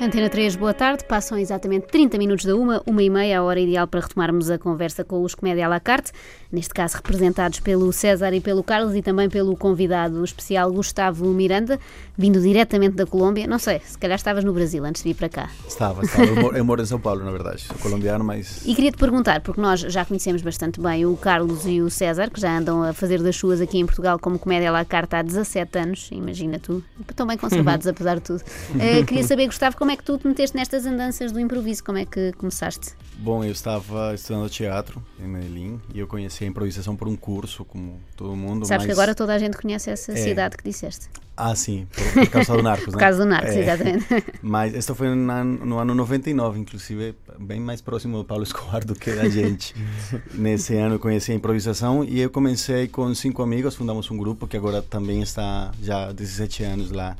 Antena 0.00 0.28
3, 0.28 0.56
boa 0.56 0.74
tarde. 0.74 1.04
Passam 1.04 1.38
exatamente 1.38 1.86
30 1.86 2.18
minutos 2.18 2.44
da 2.44 2.56
uma, 2.56 2.82
uma 2.86 3.02
e 3.02 3.08
meia, 3.08 3.38
a 3.38 3.42
hora 3.42 3.60
ideal 3.60 3.86
para 3.86 4.00
retomarmos 4.00 4.50
a 4.50 4.58
conversa 4.58 5.04
com 5.04 5.22
os 5.22 5.34
Comédia 5.34 5.66
à 5.66 5.68
la 5.68 5.80
carte, 5.80 6.12
neste 6.52 6.74
caso 6.74 6.96
representados 6.96 7.58
pelo 7.60 7.90
César 7.92 8.32
e 8.34 8.40
pelo 8.40 8.62
Carlos 8.62 8.94
e 8.94 9.02
também 9.02 9.28
pelo 9.28 9.56
convidado 9.56 10.22
especial 10.22 10.70
Gustavo 10.70 11.26
Miranda, 11.28 11.80
vindo 12.16 12.40
diretamente 12.40 12.96
da 12.96 13.06
Colômbia. 13.06 13.46
Não 13.46 13.58
sei, 13.58 13.80
se 13.84 13.96
calhar 13.98 14.16
estavas 14.16 14.44
no 14.44 14.52
Brasil 14.52 14.84
antes 14.84 15.02
de 15.02 15.08
vir 15.08 15.14
para 15.14 15.28
cá. 15.28 15.50
Estava, 15.66 16.04
estava. 16.04 16.26
Eu 16.26 16.36
moro, 16.36 16.56
eu 16.56 16.64
moro 16.64 16.82
em 16.82 16.86
São 16.86 17.00
Paulo, 17.00 17.24
na 17.24 17.30
verdade. 17.30 17.62
Sou 17.62 17.76
colombiano, 17.78 18.22
mas 18.22 18.62
E 18.66 18.74
queria 18.74 18.92
te 18.92 18.98
perguntar, 18.98 19.40
porque 19.40 19.60
nós 19.60 19.80
já 19.80 20.04
conhecemos 20.04 20.42
bastante 20.42 20.80
bem 20.80 21.06
o 21.06 21.16
Carlos 21.16 21.66
e 21.66 21.80
o 21.80 21.88
César, 21.88 22.30
que 22.30 22.40
já 22.40 22.58
andam 22.58 22.82
a 22.82 22.92
fazer 22.92 23.22
das 23.22 23.36
suas 23.36 23.60
aqui 23.60 23.78
em 23.78 23.86
Portugal 23.86 24.18
como 24.18 24.38
comédia 24.38 24.68
à 24.68 24.72
la 24.72 24.84
carte 24.84 25.16
há 25.16 25.22
17 25.22 25.78
anos, 25.78 26.08
imagina 26.12 26.58
tu, 26.58 26.84
estão 27.08 27.26
bem 27.26 27.38
conservados 27.38 27.86
apesar 27.88 28.16
de 28.16 28.22
tudo. 28.22 28.42
Eh, 28.78 29.02
queria 29.04 29.24
saber, 29.24 29.46
Gustavo, 29.46 29.76
como 29.76 29.90
é 29.90 29.96
que 29.96 30.04
tu 30.04 30.18
te 30.18 30.26
meteste 30.26 30.56
nestas 30.56 30.84
andanças 30.84 31.32
do 31.32 31.40
improviso, 31.40 31.82
como 31.82 31.98
é 31.98 32.04
que 32.04 32.32
começaste? 32.32 32.92
Bom, 33.18 33.44
eu 33.44 33.52
estava 33.52 34.14
estudando 34.14 34.48
teatro 34.50 35.02
em 35.20 35.28
Medellín 35.28 35.80
e 35.94 36.00
eu 36.00 36.06
conheci 36.06 36.41
a 36.44 36.48
improvisação 36.48 36.96
por 36.96 37.08
um 37.08 37.16
curso, 37.16 37.64
como 37.64 38.00
todo 38.16 38.34
mundo. 38.36 38.66
Sabes 38.66 38.86
mas... 38.86 38.86
que 38.86 38.92
agora 39.00 39.14
toda 39.14 39.34
a 39.34 39.38
gente 39.38 39.56
conhece 39.56 39.90
essa 39.90 40.12
É. 40.12 40.16
cidade 40.16 40.56
que 40.56 40.64
disseste, 40.64 41.08
Ah, 41.36 41.54
sim, 41.56 41.86
por, 41.90 42.12
por 42.24 42.30
causa 42.30 42.52
do 42.56 42.62
Narcos, 42.62 42.84
por 42.92 42.94
né? 42.96 43.00
causa 43.00 43.18
do 43.18 43.24
Narcos, 43.26 43.50
É. 43.56 43.60
exatamente. 43.62 44.06
Mas 44.42 44.74
isso 44.74 44.94
foi 44.94 45.14
na, 45.14 45.42
no 45.44 45.78
ano 45.78 45.94
99, 45.94 46.60
inclusive 46.60 47.14
bem 47.38 47.58
mais 47.60 47.80
próximo 47.80 48.18
do 48.18 48.24
Paulo 48.24 48.42
Escobar 48.44 48.84
do 48.84 48.94
que 48.94 49.10
da 49.12 49.28
gente. 49.28 49.74
Nesse 50.34 50.74
ano 50.76 50.96
eu 50.96 50.98
conheci 50.98 51.32
a 51.32 51.34
improvisação 51.34 52.04
e 52.04 52.20
eu 52.20 52.30
comecei 52.30 52.86
com 52.88 53.14
cinco 53.14 53.42
amigos, 53.42 53.74
fundamos 53.74 54.10
um 54.10 54.16
grupo 54.16 54.46
que 54.46 54.56
agora 54.56 54.82
também 54.82 55.22
está 55.22 55.72
já 55.82 56.08
há 56.08 56.12
17 56.12 56.62
anos 56.64 56.90
lá 56.90 57.16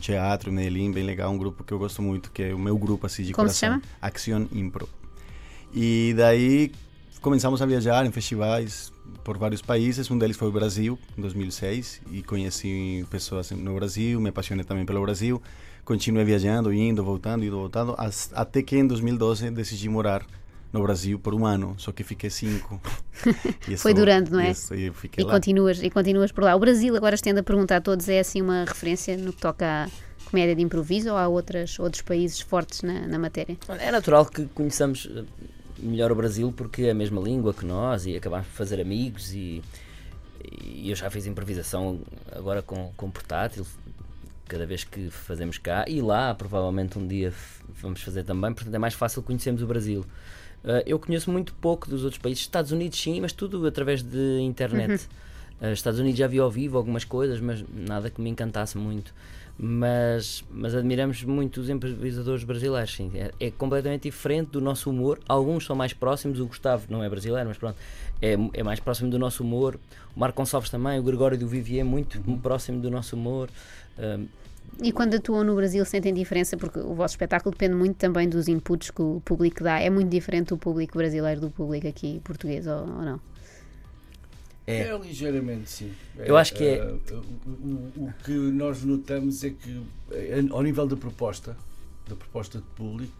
teatro, 0.00 0.50
em 0.50 0.54
Medellín, 0.54 0.90
bem 0.90 1.04
legal, 1.04 1.30
um 1.30 1.38
grupo 1.38 1.62
que 1.62 1.72
eu 1.72 1.78
gosto 1.78 2.02
muito, 2.02 2.32
que 2.32 2.42
é 2.42 2.54
o 2.54 2.58
meu 2.58 2.76
grupo 2.76 3.06
assim 3.06 3.22
de 3.22 3.32
Como 3.32 3.48
se 3.48 3.60
coração. 3.60 3.80
chama? 3.80 3.96
Action 4.00 4.46
Impro. 4.52 4.88
E 5.72 6.12
daí 6.16 6.72
começamos 7.22 7.62
a 7.62 7.66
viajar 7.66 8.04
em 8.04 8.10
festivais 8.10 8.92
por 9.24 9.38
vários 9.38 9.62
países. 9.62 10.10
Um 10.10 10.18
deles 10.18 10.36
foi 10.36 10.48
o 10.48 10.52
Brasil, 10.52 10.98
em 11.16 11.20
2006, 11.22 12.02
e 12.10 12.22
conheci 12.22 13.06
pessoas 13.10 13.50
no 13.52 13.74
Brasil, 13.74 14.20
me 14.20 14.28
apaixonei 14.30 14.64
também 14.64 14.84
pelo 14.84 15.00
Brasil. 15.02 15.40
Continuei 15.84 16.24
viajando, 16.24 16.72
indo, 16.72 17.02
voltando, 17.02 17.44
indo, 17.44 17.56
voltando, 17.56 17.94
as- 17.98 18.30
até 18.34 18.62
que 18.62 18.76
em 18.76 18.86
2012 18.86 19.50
decidi 19.50 19.88
morar 19.88 20.24
no 20.72 20.82
Brasil 20.82 21.18
por 21.18 21.34
um 21.34 21.44
ano, 21.44 21.74
só 21.78 21.92
que 21.92 22.02
fiquei 22.02 22.30
cinco. 22.30 22.80
E 23.68 23.76
Foi 23.76 23.92
durando, 23.94 24.30
não 24.32 24.40
é? 24.40 24.50
isso, 24.50 24.74
e 24.74 24.86
eu 24.86 24.94
fiquei 24.94 25.22
E 25.22 25.26
lá. 25.26 25.32
continuas, 25.34 25.82
e 25.82 25.90
continuas 25.90 26.32
por 26.32 26.42
lá. 26.44 26.56
O 26.56 26.58
Brasil, 26.58 26.96
agora 26.96 27.14
estendo 27.14 27.40
a 27.40 27.42
perguntar 27.42 27.76
a 27.76 27.80
todos, 27.80 28.08
é 28.08 28.18
assim 28.20 28.40
uma 28.40 28.64
referência 28.64 29.16
no 29.16 29.32
que 29.32 29.40
toca 29.40 29.84
à 29.84 30.30
comédia 30.30 30.56
de 30.56 30.62
improviso 30.62 31.10
ou 31.10 31.16
há 31.16 31.28
outras, 31.28 31.78
outros 31.78 32.02
países 32.02 32.40
fortes 32.40 32.82
na, 32.82 33.06
na 33.06 33.18
matéria? 33.18 33.56
É 33.78 33.92
natural 33.92 34.24
que 34.26 34.46
conheçamos 34.46 35.08
eh, 35.14 35.24
melhor 35.82 36.12
o 36.12 36.14
Brasil 36.14 36.52
porque 36.56 36.82
é 36.82 36.90
a 36.90 36.94
mesma 36.94 37.20
língua 37.20 37.52
que 37.52 37.64
nós 37.64 38.06
e 38.06 38.16
acabamos 38.16 38.46
por 38.46 38.54
fazer 38.54 38.80
amigos 38.80 39.32
e, 39.32 39.62
e 40.62 40.90
eu 40.90 40.96
já 40.96 41.10
fiz 41.10 41.26
improvisação 41.26 42.00
agora 42.30 42.62
com, 42.62 42.92
com 42.96 43.10
portátil 43.10 43.66
cada 44.46 44.66
vez 44.66 44.84
que 44.84 45.10
fazemos 45.10 45.58
cá 45.58 45.84
e 45.88 46.00
lá 46.00 46.34
provavelmente 46.34 46.98
um 46.98 47.06
dia 47.06 47.32
vamos 47.80 48.02
fazer 48.02 48.24
também, 48.24 48.52
portanto 48.52 48.74
é 48.74 48.78
mais 48.78 48.94
fácil 48.94 49.22
conhecermos 49.22 49.62
o 49.62 49.66
Brasil. 49.66 50.04
Eh, 50.64 50.84
eu 50.86 50.98
conheço 50.98 51.30
muito 51.30 51.54
pouco 51.54 51.88
dos 51.88 52.04
outros 52.04 52.20
países, 52.20 52.42
Estados 52.42 52.70
Unidos 52.70 53.00
sim, 53.00 53.20
mas 53.20 53.32
tudo 53.32 53.66
através 53.66 54.02
de 54.02 54.40
internet. 54.40 55.08
Eh, 55.60 55.72
Estados 55.72 56.00
Unidos 56.00 56.18
já 56.18 56.26
vi 56.26 56.38
ao 56.38 56.50
vivo 56.50 56.76
algumas 56.76 57.04
coisas, 57.04 57.40
mas 57.40 57.64
nada 57.72 58.10
que 58.10 58.20
me 58.20 58.28
encantasse 58.28 58.76
muito. 58.76 59.14
Mas, 59.58 60.42
mas 60.50 60.74
admiramos 60.74 61.22
muito 61.22 61.60
os 61.60 61.68
improvisadores 61.68 62.42
brasileiros, 62.42 62.94
sim. 62.94 63.12
É, 63.14 63.30
é 63.38 63.50
completamente 63.50 64.04
diferente 64.04 64.50
do 64.50 64.60
nosso 64.60 64.90
humor. 64.90 65.20
Alguns 65.28 65.66
são 65.66 65.76
mais 65.76 65.92
próximos, 65.92 66.40
o 66.40 66.46
Gustavo 66.46 66.86
não 66.88 67.04
é 67.04 67.08
brasileiro, 67.08 67.48
mas 67.48 67.58
pronto, 67.58 67.76
é, 68.20 68.36
é 68.54 68.62
mais 68.62 68.80
próximo 68.80 69.10
do 69.10 69.18
nosso 69.18 69.44
humor. 69.44 69.78
O 70.16 70.20
Marco 70.20 70.36
Gonçalves 70.36 70.70
também, 70.70 70.98
o 70.98 71.02
Gregório 71.02 71.38
do 71.38 71.46
Vivier, 71.46 71.80
é 71.80 71.84
muito 71.84 72.20
próximo 72.38 72.80
do 72.80 72.90
nosso 72.90 73.14
humor. 73.14 73.50
Um, 73.98 74.26
E 74.82 74.90
quando 74.90 75.14
atuam 75.14 75.44
no 75.44 75.54
Brasil 75.54 75.84
sentem 75.84 76.14
diferença, 76.14 76.56
porque 76.56 76.80
o 76.80 76.94
vosso 76.94 77.12
espetáculo 77.12 77.52
depende 77.52 77.74
muito 77.74 77.96
também 77.96 78.28
dos 78.28 78.48
inputs 78.48 78.90
que 78.90 79.02
o 79.02 79.20
público 79.24 79.62
dá. 79.62 79.78
É 79.78 79.90
muito 79.90 80.08
diferente 80.08 80.48
do 80.48 80.56
público 80.56 80.96
brasileiro 80.96 81.40
do 81.40 81.50
público 81.50 81.86
aqui 81.86 82.20
português, 82.24 82.66
ou, 82.66 82.80
ou 82.80 83.02
não? 83.02 83.20
É, 84.66 84.82
É 84.88 84.98
ligeiramente 84.98 85.68
sim. 85.70 85.92
Eu 86.16 86.36
acho 86.36 86.54
que 86.54 86.64
é- 86.64 86.76
eh, 86.78 87.14
o, 87.14 88.04
o- 88.04 88.14
que 88.24 88.30
nós 88.32 88.82
notamos 88.84 89.42
é 89.44 89.50
que, 89.50 89.82
eh, 90.10 90.40
ao 90.50 90.62
nível 90.62 90.86
da 90.86 90.96
proposta, 90.96 91.56
da 92.08 92.14
proposta 92.16 92.58
de 92.58 92.64
público, 92.76 93.12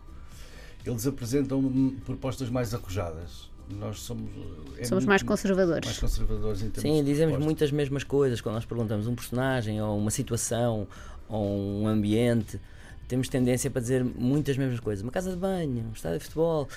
eles 0.84 1.06
apresentam 1.06 1.94
propostas 2.04 2.48
mais 2.48 2.72
arrojadas. 2.74 3.50
Nós 3.70 4.00
somos. 4.00 4.28
eh, 4.76 4.82
é 4.82 4.84
Somos 4.84 5.04
muito 5.04 5.08
mais 5.08 5.22
conservadores. 5.22 5.86
mais 5.86 5.98
conservadores 5.98 6.60
em 6.62 6.70
termos 6.70 6.82
Sim, 6.82 7.02
de 7.04 7.10
dizemos 7.10 7.32
proposta. 7.32 7.44
muitas 7.44 7.70
mesmas 7.72 8.04
coisas 8.04 8.40
quando 8.40 8.56
nós 8.56 8.64
perguntamos 8.64 9.06
um 9.06 9.14
personagem 9.14 9.80
ou 9.80 9.96
uma 9.98 10.10
situação 10.10 10.86
ou 11.28 11.80
um 11.82 11.86
ambiente. 11.86 12.60
Temos 13.08 13.28
tendência 13.28 13.70
para 13.70 13.80
dizer 13.82 14.04
muitas 14.04 14.56
mesmas 14.56 14.80
coisas. 14.80 15.02
Uma 15.02 15.12
casa 15.12 15.30
de 15.30 15.36
banho, 15.36 15.84
um 15.88 15.92
estádio 15.92 16.18
de 16.18 16.24
futebol. 16.24 16.68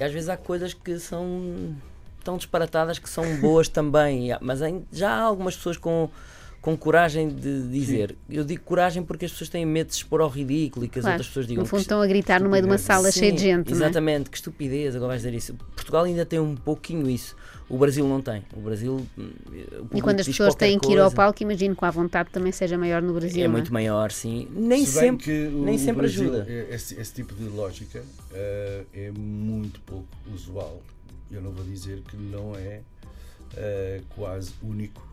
Às 0.00 0.12
vezes 0.12 0.28
há 0.28 0.36
coisas 0.36 0.72
que 0.72 0.98
são 0.98 1.74
tão 2.22 2.36
disparatadas 2.36 2.98
que 2.98 3.08
são 3.08 3.36
boas 3.36 3.68
também. 3.68 4.28
Mas 4.40 4.60
já 4.92 5.10
há 5.10 5.20
algumas 5.22 5.56
pessoas 5.56 5.76
com, 5.76 6.08
com 6.60 6.76
coragem 6.76 7.28
de 7.28 7.62
dizer. 7.68 8.14
Eu 8.30 8.44
digo 8.44 8.62
coragem 8.62 9.02
porque 9.02 9.24
as 9.24 9.32
pessoas 9.32 9.50
têm 9.50 9.66
medo 9.66 9.88
de 9.88 9.94
se 9.94 9.98
expor 10.00 10.20
ao 10.20 10.28
ridículo 10.28 10.84
e 10.84 10.88
que 10.88 10.98
as 10.98 11.02
Claro. 11.02 11.14
outras 11.14 11.26
pessoas 11.28 11.46
digam 11.46 11.62
No 11.62 11.68
fundo 11.68 11.78
que 11.78 11.82
estão 11.82 12.00
a 12.00 12.06
gritar 12.06 12.40
no 12.40 12.48
meio 12.48 12.62
de 12.62 12.68
uma 12.68 12.78
sala 12.78 13.10
Sim, 13.10 13.20
cheia 13.20 13.32
de 13.32 13.40
gente, 13.40 13.70
não 13.70 13.76
é? 13.76 13.76
Exatamente, 13.80 14.30
que 14.30 14.36
estupidez, 14.36 14.94
agora 14.94 15.08
vais 15.10 15.22
dizer 15.22 15.34
isso. 15.34 15.54
Portugal 15.74 16.04
ainda 16.04 16.24
tem 16.24 16.38
um 16.38 16.54
pouquinho 16.56 17.08
isso. 17.10 17.34
O 17.68 17.78
Brasil 17.78 18.06
não 18.06 18.20
tem. 18.20 18.44
O 18.54 18.60
Brasil. 18.60 19.06
hum, 19.16 19.30
o 19.90 19.96
E 19.96 20.02
quando 20.02 20.20
as 20.20 20.26
pessoas 20.26 20.54
têm 20.54 20.78
que 20.78 20.92
ir 20.92 20.98
ao 21.00 21.10
palco, 21.10 21.42
imagino 21.42 21.74
que 21.74 21.82
a 21.84 21.90
vontade 21.90 22.28
também 22.30 22.52
seja 22.52 22.76
maior 22.76 23.00
no 23.00 23.14
Brasil. 23.14 23.42
É 23.42 23.44
não 23.46 23.52
muito 23.52 23.72
maior, 23.72 24.10
sim. 24.12 24.46
Nem 24.50 24.84
Se 24.84 24.92
sempre, 24.92 25.24
que 25.24 25.46
o- 25.54 25.64
nem 25.64 25.76
o 25.76 25.78
sempre 25.78 26.02
Brasil, 26.02 26.22
ajuda. 26.34 26.46
eh, 26.50 26.66
Esse, 26.70 27.00
esse 27.00 27.14
tipo 27.14 27.34
de 27.34 27.44
lógica 27.44 28.02
eh, 28.34 28.82
é 28.92 29.10
muito 29.16 29.80
pouco 29.80 30.06
usual. 30.34 30.82
Eu 31.32 31.40
não 31.42 31.50
vou 31.50 31.64
dizer 31.64 32.00
que 32.02 32.16
não 32.16 32.54
é 32.56 32.80
eh, 33.56 34.00
quase 34.14 34.52
único 34.62 35.10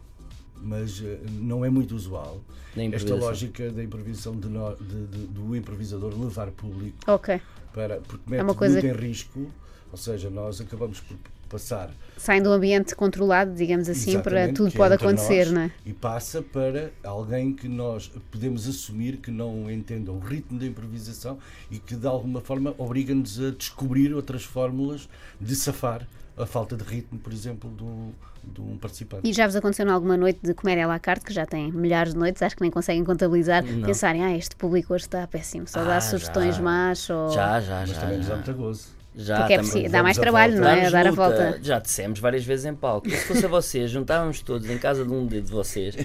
mas 0.62 1.02
eh, 1.02 1.18
não 1.40 1.64
é 1.64 1.70
muito 1.70 1.96
usual. 1.96 2.42
Esta 2.92 3.16
lógica 3.16 3.72
da 3.72 3.82
improvisação 3.82 4.36
de 4.38 4.48
no- 4.50 4.76
de- 4.76 5.08
de- 5.08 5.28
do 5.28 5.56
improvisador 5.56 6.14
levar 6.22 6.52
público 6.52 6.98
Ok. 7.08 7.40
para, 7.74 8.02
porque 8.02 8.30
mete 8.30 8.40
É 8.42 8.44
uma 8.44 8.54
coisa 8.54 8.82
muito 8.82 8.88
em 8.88 9.08
risco, 9.08 9.50
ou 9.91 9.98
seja, 9.98 10.29
nós 10.29 10.60
acabamos 10.62 11.00
por 11.00 11.17
passar 11.50 11.89
Saem 12.15 12.43
de 12.43 12.48
um 12.50 12.51
ambiente 12.51 12.93
controlado, 12.96 13.55
digamos 13.55 13.88
assim, 13.89 14.19
para 14.19 14.51
tudo 14.53 14.67
é 14.67 14.72
pode 14.72 14.93
acontecer, 14.96 15.46
nós, 15.46 15.53
não 15.53 15.62
é? 15.62 15.72
E 15.86 15.93
passa 15.93 16.41
para 16.41 16.91
alguém 17.03 17.53
que 17.53 17.67
nós 17.67 18.12
podemos 18.29 18.67
assumir 18.67 19.17
que 19.17 19.31
não 19.31 19.72
entenda 19.72 20.12
o 20.12 20.19
ritmo 20.19 20.60
da 20.60 20.65
improvisação 20.65 21.39
e 21.72 21.79
que 21.79 21.96
de 21.96 22.05
alguma 22.05 22.41
forma 22.41 22.75
obriga-nos 22.77 23.39
a 23.39 23.51
descobrir 23.51 24.13
outras 24.13 24.43
fórmulas 24.43 25.08
de 25.39 25.55
safar 25.55 26.05
a 26.38 26.46
falta 26.46 26.75
de 26.75 26.84
ritmo, 26.84 27.17
por 27.19 27.31
exemplo, 27.34 27.69
do, 27.69 28.12
de 28.43 28.62
um 28.62 28.77
participante. 28.77 29.27
E 29.27 29.34
já 29.34 29.46
vos 29.48 29.55
aconteceu 29.55 29.86
em 29.88 29.89
alguma 29.89 30.15
noite 30.17 30.39
de 30.43 30.53
comédia 30.53 30.86
à 30.86 30.88
la 30.88 31.00
carte, 31.00 31.25
que 31.25 31.34
já 31.34 31.46
tem 31.46 31.72
milhares 31.72 32.13
de 32.13 32.19
noites, 32.19 32.41
acho 32.41 32.55
que 32.55 32.62
nem 32.62 32.72
conseguem 32.72 33.03
contabilizar, 33.03 33.63
Não. 33.63 33.88
pensarem, 33.88 34.24
ah, 34.24 34.36
este 34.38 34.55
público 34.55 34.93
hoje 34.93 35.05
está 35.05 35.25
péssimo, 35.27 35.67
só 35.67 35.84
dá 35.84 35.98
Ah, 35.98 36.01
sugestões 36.01 36.55
já. 36.58 36.62
más 36.62 37.10
ou... 37.10 37.29
Já, 37.31 37.60
já, 37.60 37.79
Mas 37.81 37.89
já. 37.89 38.01
também 38.01 38.17
nos 38.19 38.27
dá 38.27 38.36
muito 38.36 38.53
gozo. 38.53 38.99
Já, 39.16 39.38
Porque 39.39 39.54
é 39.54 39.58
preciso, 39.58 39.89
dá 39.92 40.01
mais 40.04 40.18
trabalho, 40.18 40.54
volta. 40.54 40.75
não 40.75 40.82
é? 40.82 40.89
Dar 40.92 41.08
a 41.08 41.12
volta. 41.12 41.60
Já 41.62 41.80
dissemos 41.80 42.20
várias 42.20 42.46
vezes 42.46 42.66
em 42.66 42.74
palco. 42.75 43.10
Se 43.10 43.18
fosse 43.25 43.44
a 43.46 43.50
vocês, 43.50 43.89
juntávamos 43.92 44.42
todos 44.42 44.70
em 44.70 44.78
casa 44.78 45.04
de 45.04 45.12
um 45.12 45.25
de 45.25 45.42
vocês 45.42 45.96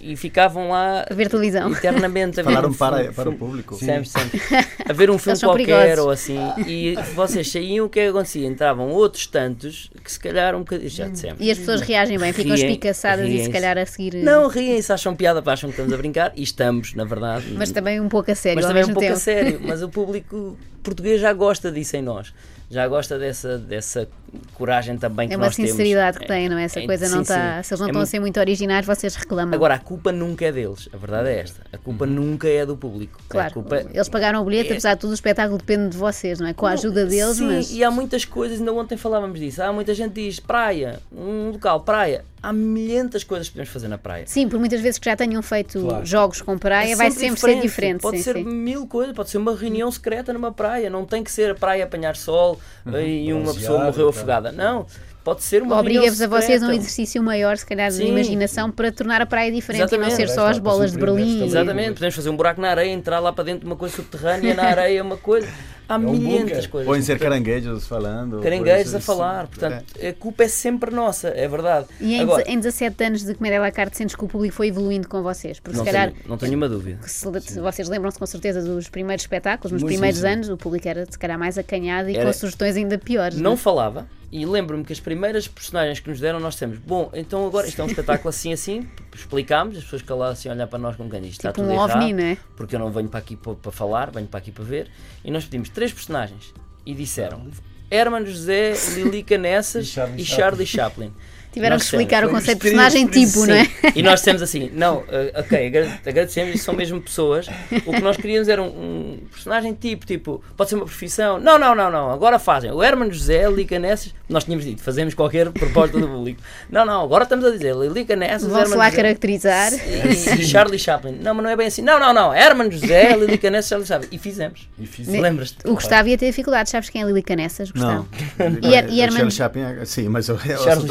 e 0.00 0.14
ficavam 0.14 0.68
lá 0.70 1.04
A 1.10 1.14
ver 1.14 1.28
televisão. 1.28 1.72
eternamente 1.72 2.38
a 2.38 2.42
ver 2.42 2.50
Falaram 2.50 2.68
um 2.68 2.74
para, 2.74 2.96
filme- 2.98 3.12
para 3.14 3.30
o 3.30 3.34
público. 3.34 3.74
Sempre, 3.76 4.08
sempre. 4.08 4.40
A 4.88 4.92
ver 4.92 5.10
um 5.10 5.18
filme 5.18 5.40
qualquer 5.40 5.66
perigosos. 5.66 5.98
ou 6.04 6.10
assim. 6.10 6.38
E 6.66 6.94
vocês 7.14 7.50
saíam, 7.50 7.86
o 7.86 7.88
que 7.88 7.98
é 7.98 8.04
que 8.04 8.10
acontecia? 8.10 8.46
Entravam 8.46 8.90
outros 8.90 9.26
tantos 9.26 9.90
que 10.04 10.12
se 10.12 10.20
calhar 10.20 10.54
um 10.54 10.60
bocadinho. 10.60 10.90
Já 10.90 11.08
dissemos. 11.08 11.38
E 11.40 11.50
as 11.50 11.58
pessoas 11.58 11.80
reagem 11.80 12.18
bem, 12.18 12.32
ficam 12.32 12.54
Riem, 12.54 12.68
espicaçadas 12.68 13.28
e 13.28 13.42
se 13.44 13.50
calhar 13.50 13.76
a 13.78 13.86
seguir... 13.86 14.14
Não, 14.22 14.46
riem-se, 14.48 14.92
acham 14.92 15.16
piada, 15.16 15.42
acham 15.50 15.70
que 15.70 15.74
estamos 15.74 15.92
a 15.92 15.96
brincar 15.96 16.32
e 16.36 16.42
estamos, 16.42 16.94
na 16.94 17.04
verdade. 17.04 17.46
Mas 17.56 17.72
também 17.72 17.98
um 18.00 18.08
pouco 18.08 18.30
a 18.30 18.34
sério 18.34 18.56
Mas 18.56 18.64
ao 18.66 18.70
também 18.70 18.84
um 18.84 18.88
pouco 18.94 19.00
tempo. 19.00 19.14
a 19.14 19.16
sério. 19.18 19.60
Mas 19.64 19.82
o 19.82 19.88
público 19.88 20.56
português 20.82 21.20
já 21.20 21.32
gosta 21.32 21.70
disso 21.70 21.96
em 21.96 22.02
nós. 22.02 22.32
Já 22.70 22.86
gosta 22.86 23.18
dessa, 23.18 23.58
dessa 23.58 24.08
coragem 24.54 24.96
também 24.96 25.26
que 25.26 25.34
É 25.34 25.36
uma 25.36 25.46
nós 25.46 25.56
temos. 25.56 25.72
sinceridade 25.72 26.18
que 26.18 26.24
É- 26.24 26.28
têm, 26.28 26.48
não 26.48 26.56
é? 26.56 26.62
Essa 26.62 26.78
é- 26.78 26.86
coisa 26.86 27.06
não 27.08 27.16
sim, 27.16 27.22
está. 27.22 27.56
sim. 27.56 27.62
Se 27.64 27.74
eles 27.74 27.80
não 27.80 27.86
É 27.88 27.90
estão 27.90 28.02
a 28.02 28.06
ser 28.06 28.20
muito 28.20 28.38
originais, 28.38 28.86
vocês 28.86 29.16
reclamam. 29.16 29.52
Agora, 29.52 29.74
a 29.74 29.78
culpa 29.80 30.12
nunca 30.12 30.44
é 30.44 30.52
deles. 30.52 30.88
A 30.92 30.96
verdade 30.96 31.30
é 31.30 31.40
esta. 31.40 31.62
A 31.72 31.78
culpa 31.78 32.06
nunca 32.06 32.46
é 32.48 32.64
do 32.64 32.76
público. 32.76 33.18
Claro, 33.28 33.52
culpa 33.54 33.84
eles 33.92 34.08
pagaram 34.08 34.40
o 34.40 34.44
bilhete, 34.44 34.68
é- 34.68 34.72
apesar 34.72 34.94
de 34.94 35.00
tudo, 35.00 35.10
o 35.10 35.14
espetáculo 35.14 35.58
depende 35.58 35.88
de 35.90 35.96
vocês, 35.96 36.38
não 36.38 36.46
é? 36.46 36.52
Com 36.54 36.64
a 36.64 36.70
ajuda 36.70 37.04
deles, 37.06 37.38
Sim, 37.38 37.46
mas. 37.48 37.72
e 37.72 37.82
há 37.82 37.90
muitas 37.90 38.24
coisas, 38.24 38.60
ainda 38.60 38.72
ontem 38.72 38.96
falávamos 38.96 39.40
disso. 39.40 39.60
Há 39.62 39.72
muita 39.72 39.92
gente 39.92 40.12
que 40.12 40.28
diz 40.28 40.38
praia, 40.38 41.00
um 41.12 41.50
local, 41.50 41.80
praia. 41.80 42.24
Há 42.42 42.54
milhentas 42.54 43.22
coisas 43.22 43.48
que 43.48 43.54
podemos 43.54 43.70
fazer 43.70 43.88
na 43.88 43.98
praia. 43.98 44.24
Sim, 44.26 44.48
por 44.48 44.58
muitas 44.58 44.80
vezes 44.80 44.98
que 44.98 45.04
já 45.04 45.14
tenham 45.14 45.42
feito 45.42 45.78
Claro. 45.80 46.06
jogos 46.06 46.40
com 46.40 46.56
praia, 46.56 46.92
É 46.92 46.96
vai 46.96 47.10
sempre 47.10 47.38
ser 47.38 47.60
diferente. 47.60 48.00
Pode 48.00 48.16
sim, 48.18 48.22
ser 48.22 48.34
sim. 48.36 48.44
mil 48.44 48.86
coisas, 48.86 49.14
pode 49.14 49.28
ser 49.28 49.36
uma 49.38 49.54
reunião 49.54 49.90
secreta 49.90 50.32
numa 50.32 50.50
praia. 50.52 50.88
Não 50.88 51.04
tem 51.04 51.22
que 51.22 51.30
ser 51.30 51.50
a 51.50 51.54
praia 51.54 51.84
apanhar 51.84 52.16
sol 52.16 52.58
e 53.04 53.32
uma 53.32 53.52
pessoa 53.52 53.84
morreu 53.84 54.08
afogada. 54.08 54.52
Não, 54.52 54.86
pode 55.22 55.42
ser 55.42 55.62
uma 55.62 55.78
Obriga-vos 55.78 56.20
a 56.20 56.26
vocês 56.26 56.62
a 56.62 56.66
um 56.66 56.72
exercício 56.72 57.22
maior, 57.22 57.56
se 57.56 57.66
calhar, 57.66 57.90
de 57.90 57.96
Sim. 57.96 58.08
imaginação 58.08 58.70
para 58.70 58.90
tornar 58.90 59.20
a 59.20 59.26
praia 59.26 59.50
diferente 59.52 59.94
e 59.94 59.98
não 59.98 60.06
Exatamente. 60.06 60.28
ser 60.28 60.34
só 60.34 60.46
as 60.46 60.58
bolas 60.58 60.92
de 60.92 60.98
Berlim. 60.98 61.44
Exatamente, 61.44 61.94
podemos 61.94 62.14
fazer 62.14 62.30
um 62.30 62.36
buraco 62.36 62.60
na 62.60 62.70
areia, 62.70 62.92
entrar 62.92 63.18
lá 63.18 63.32
para 63.32 63.44
dentro 63.44 63.60
de 63.60 63.66
uma 63.66 63.76
coisa 63.76 63.96
subterrânea, 63.96 64.54
na 64.54 64.64
areia 64.70 65.02
uma 65.02 65.16
coisa. 65.16 65.48
Há 65.90 65.96
um 65.96 66.12
milhentas 66.12 66.40
bunker. 66.58 66.70
coisas. 66.70 66.86
Podem 66.86 67.02
ser 67.02 67.18
caranguejos 67.18 67.86
falando. 67.86 68.40
Caranguejos 68.40 68.94
a 68.94 69.00
falar, 69.00 69.46
portanto, 69.48 69.84
a 70.00 70.12
culpa 70.14 70.44
é 70.44 70.48
sempre 70.48 70.90
nossa, 70.90 71.28
é 71.28 71.48
verdade. 71.48 71.86
E 72.00 72.14
em, 72.14 72.20
Agora, 72.22 72.44
em 72.46 72.56
17 72.58 73.04
anos 73.04 73.24
de 73.24 73.34
Comédia 73.34 73.58
à 73.58 73.62
la 73.62 73.70
carte, 73.72 73.96
sentes 73.96 74.14
que 74.14 74.24
o 74.24 74.28
público 74.28 74.54
foi 74.54 74.68
evoluindo 74.68 75.08
com 75.08 75.22
vocês? 75.22 75.58
Porque 75.58 75.76
não, 75.76 75.84
se 75.84 75.90
calhar. 75.90 76.12
tenho, 76.12 76.28
não 76.28 76.38
tenho 76.38 76.54
uma 76.56 76.68
dúvida. 76.68 77.00
se, 77.06 77.26
se 77.42 77.60
vocês 77.60 77.88
lembram-se 77.88 78.18
com 78.18 78.26
certeza 78.26 78.62
dos 78.62 78.88
primeiros 78.88 79.24
espetáculos, 79.24 79.72
nos 79.72 79.82
Muito, 79.82 79.92
primeiros 79.92 80.20
sim, 80.20 80.26
sim. 80.26 80.32
anos, 80.32 80.48
o 80.48 80.56
público 80.56 80.86
era 80.88 81.04
se 81.10 81.18
calhar 81.18 81.38
mais 81.38 81.58
acanhado 81.58 82.08
e 82.08 82.16
Era- 82.16 82.26
com 82.26 82.32
sugestões 82.32 82.76
ainda 82.76 82.96
piores. 82.96 83.36
Não 83.38 83.54
é? 83.54 83.56
falava, 83.56 84.06
e 84.32 84.46
lembro-me 84.46 84.84
que 84.84 84.92
as 84.92 85.00
primeiras 85.00 85.48
personagens 85.48 85.98
que 85.98 86.08
nos 86.08 86.20
deram, 86.20 86.38
nós 86.38 86.54
temos, 86.54 86.78
bom, 86.78 87.10
então 87.12 87.44
agora 87.46 87.66
isto 87.66 87.80
é 87.80 87.84
um 87.84 87.88
espetáculo 87.88 88.28
assim, 88.28 88.52
assim, 88.52 88.86
explicámos, 89.12 89.76
as 89.76 89.82
pessoas 89.82 90.02
caladas 90.02 90.38
assim 90.38 90.48
a 90.48 90.52
olhar 90.52 90.66
para 90.68 90.78
nós 90.78 90.94
como 90.94 91.10
quem 91.10 91.20
diz, 91.20 91.32
está 91.32 91.48
Tipo 91.52 91.62
tudo 91.62 91.70
um 91.72 91.74
errado, 91.74 91.96
ovni, 91.98 92.12
não 92.12 92.22
é? 92.24 92.36
porque 92.56 92.76
eu 92.76 92.78
não 92.78 92.90
venho 92.92 93.08
para 93.08 93.18
aqui 93.18 93.34
para, 93.34 93.54
para 93.54 93.72
falar, 93.72 94.10
venho 94.12 94.28
para 94.28 94.38
aqui 94.38 94.52
para 94.52 94.62
ver, 94.64 94.88
e 95.24 95.30
nós 95.32 95.44
pedimos 95.44 95.68
três 95.80 95.94
personagens, 95.94 96.52
e 96.84 96.92
disseram, 96.92 97.48
Hermano 97.90 98.26
José, 98.26 98.74
Lili 98.96 99.22
Canessas 99.22 99.86
E 99.86 99.88
Charlie 99.88 100.20
e 100.20 100.24
Charlie 100.26 100.66
Chaplin. 100.66 101.12
Tiveram 101.52 101.76
que 101.76 101.82
explicar 101.84 102.24
o 102.24 102.30
conceito 102.30 102.58
de 102.58 102.62
personagem 102.62 103.08
isso, 103.12 103.32
tipo, 103.32 103.46
não 103.46 103.54
é? 103.54 103.66
E 103.94 104.02
nós 104.02 104.20
dissemos 104.20 104.40
assim: 104.42 104.70
não, 104.72 105.02
eh, 105.08 105.32
ok, 105.36 105.66
agra- 105.66 106.00
agradecemos, 106.06 106.54
isto 106.54 106.64
são 106.64 106.74
mesmo 106.74 107.00
pessoas. 107.00 107.46
O 107.86 107.92
que 107.92 108.00
nós 108.00 108.16
queríamos 108.16 108.48
era 108.48 108.62
um, 108.62 108.66
um 108.66 109.18
personagem 109.30 109.74
tipo, 109.74 110.06
tipo, 110.06 110.42
pode 110.56 110.70
ser 110.70 110.76
uma 110.76 110.84
profissão. 110.84 111.40
Não, 111.40 111.58
não, 111.58 111.74
não, 111.74 111.90
não, 111.90 112.10
agora 112.10 112.38
fazem. 112.38 112.70
O 112.70 112.82
Hermano 112.82 113.12
José, 113.12 113.48
Lica 113.50 113.78
Nessas, 113.78 114.14
nós 114.28 114.44
tínhamos 114.44 114.64
dito, 114.64 114.80
fazemos 114.82 115.12
qualquer 115.14 115.50
proposta 115.50 115.98
do 115.98 116.06
público. 116.06 116.40
Não, 116.70 116.84
não, 116.86 117.02
agora 117.02 117.24
estamos 117.24 117.44
a 117.44 117.50
dizer, 117.50 117.74
Lica 117.74 118.14
Nessas, 118.14 118.42
Vão-se 118.48 118.62
Hermano 118.62 118.78
lá 118.78 118.84
José 118.90 118.96
caracterizar. 119.02 119.72
e, 119.72 120.40
e 120.40 120.46
Charlie 120.46 120.78
Chaplin. 120.78 121.18
Não, 121.20 121.34
mas 121.34 121.42
não 121.44 121.50
é 121.50 121.56
bem 121.56 121.66
assim. 121.66 121.82
Não, 121.82 121.98
não, 121.98 122.12
não, 122.12 122.32
Hermano 122.34 122.70
José, 122.70 123.16
Lilica 123.16 123.50
Nessas, 123.50 123.68
Charlie 123.68 123.86
Chaplin. 123.88 124.08
E 124.12 124.18
fizemos. 124.18 124.68
E 124.78 124.86
fiz 124.86 125.08
Lembras-te? 125.08 125.56
O 125.68 125.74
Gustavo 125.74 126.08
ia 126.08 126.16
ter 126.16 126.26
dificuldades, 126.26 126.70
sabes 126.70 126.88
quem 126.90 127.02
é 127.02 127.04
Lili 127.06 127.22
Canessas? 127.22 127.72
Não. 127.74 128.06
Gustavo. 128.06 128.58
E, 128.62 128.74
Her- 128.74 128.86
e 128.88 129.00
O 129.00 129.02
Herman, 129.02 129.10
Charles 129.30 129.34
Chaplin, 129.34 129.62
sim, 129.84 130.08
mas 130.08 130.28
outros 130.28 130.46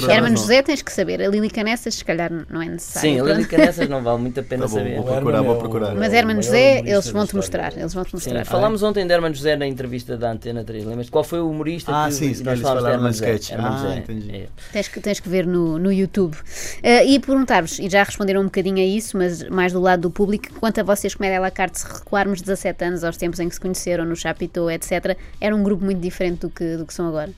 Herman 0.08 0.32
não. 0.34 0.49
José 0.50 0.64
tens 0.64 0.82
que 0.82 0.92
saber. 0.92 1.22
A 1.22 1.28
Lili 1.28 1.50
Canessas, 1.50 1.96
se 1.96 2.04
calhar, 2.06 2.32
não 2.50 2.62
é 2.62 2.66
necessário. 2.68 3.10
Sim, 3.10 3.20
a 3.20 3.24
pronto. 3.24 3.36
Lilica 3.38 3.58
Nessas 3.58 3.88
não 3.90 4.02
vale 4.02 4.20
muito 4.22 4.40
a 4.40 4.44
pena 4.44 4.64
Tá 4.64 4.70
bom, 4.70 4.78
saber. 4.78 4.96
vou 4.96 5.04
procurar, 5.06 5.42
vou 5.44 5.56
procurar. 5.58 5.96
Mas 5.96 6.12
Herman 6.14 6.42
José, 6.42 6.80
eles 6.80 7.08
vão-te 7.10 7.36
mostrar. 7.36 7.78
Eles 7.78 7.94
vão-te 7.94 8.10
Sim, 8.10 8.16
mostrar. 8.18 8.46
falámos 8.46 8.82
ontem 8.82 9.06
de 9.06 9.14
Hermano 9.14 9.36
José 9.36 9.56
na 9.56 9.68
entrevista 9.68 10.18
da 10.18 10.32
Antena 10.32 10.64
3, 10.64 10.86
lembras? 10.86 11.10
Qual 11.10 11.24
foi 11.24 11.40
o 11.40 11.50
humorista 11.50 11.92
Ah, 11.94 12.08
que 12.08 12.14
sim, 12.16 12.34
que 12.34 12.44
nós 12.44 12.60
falámos 12.60 12.84
de 12.84 12.90
Hermano 12.92 13.14
José? 13.14 13.40
Ah, 13.58 13.78
José. 13.82 13.98
entendi. 14.00 14.36
É. 14.36 14.48
Tens 14.74 14.88
que, 14.88 15.00
tens 15.00 15.20
que 15.20 15.30
ver 15.30 15.46
no, 15.46 15.78
no 15.78 15.92
YouTube. 15.92 16.36
Eh, 16.82 17.06
e 17.06 17.20
perguntar-vos, 17.20 17.78
e 17.80 17.90
já 17.90 18.04
responderam 18.04 18.42
um 18.42 18.46
bocadinho 18.46 18.78
a 18.78 18.86
isso, 18.86 19.18
mas 19.18 19.44
mais 19.50 19.72
do 19.74 19.80
lado 19.80 20.02
do 20.02 20.10
público, 20.12 20.48
quanto 20.60 20.80
a 20.80 20.84
vocês, 20.84 21.14
Comédia 21.14 21.38
à 21.38 21.42
la 21.42 21.52
carte, 21.52 21.80
se 21.80 21.86
recuarmos 21.88 22.42
17 22.42 22.84
anos 22.86 23.04
aos 23.04 23.18
tempos 23.18 23.40
em 23.40 23.48
que 23.50 23.56
se 23.56 23.62
conheceram, 23.62 24.06
no 24.06 24.16
Chapitão, 24.16 24.70
etc., 24.72 25.16
era 25.40 25.56
um 25.56 25.62
grupo 25.62 25.84
muito 25.86 26.00
diferente 26.00 26.40
do 26.42 26.50
que, 26.50 26.78
do 26.78 26.86
que 26.86 26.94
são 26.94 27.08
agora. 27.08 27.30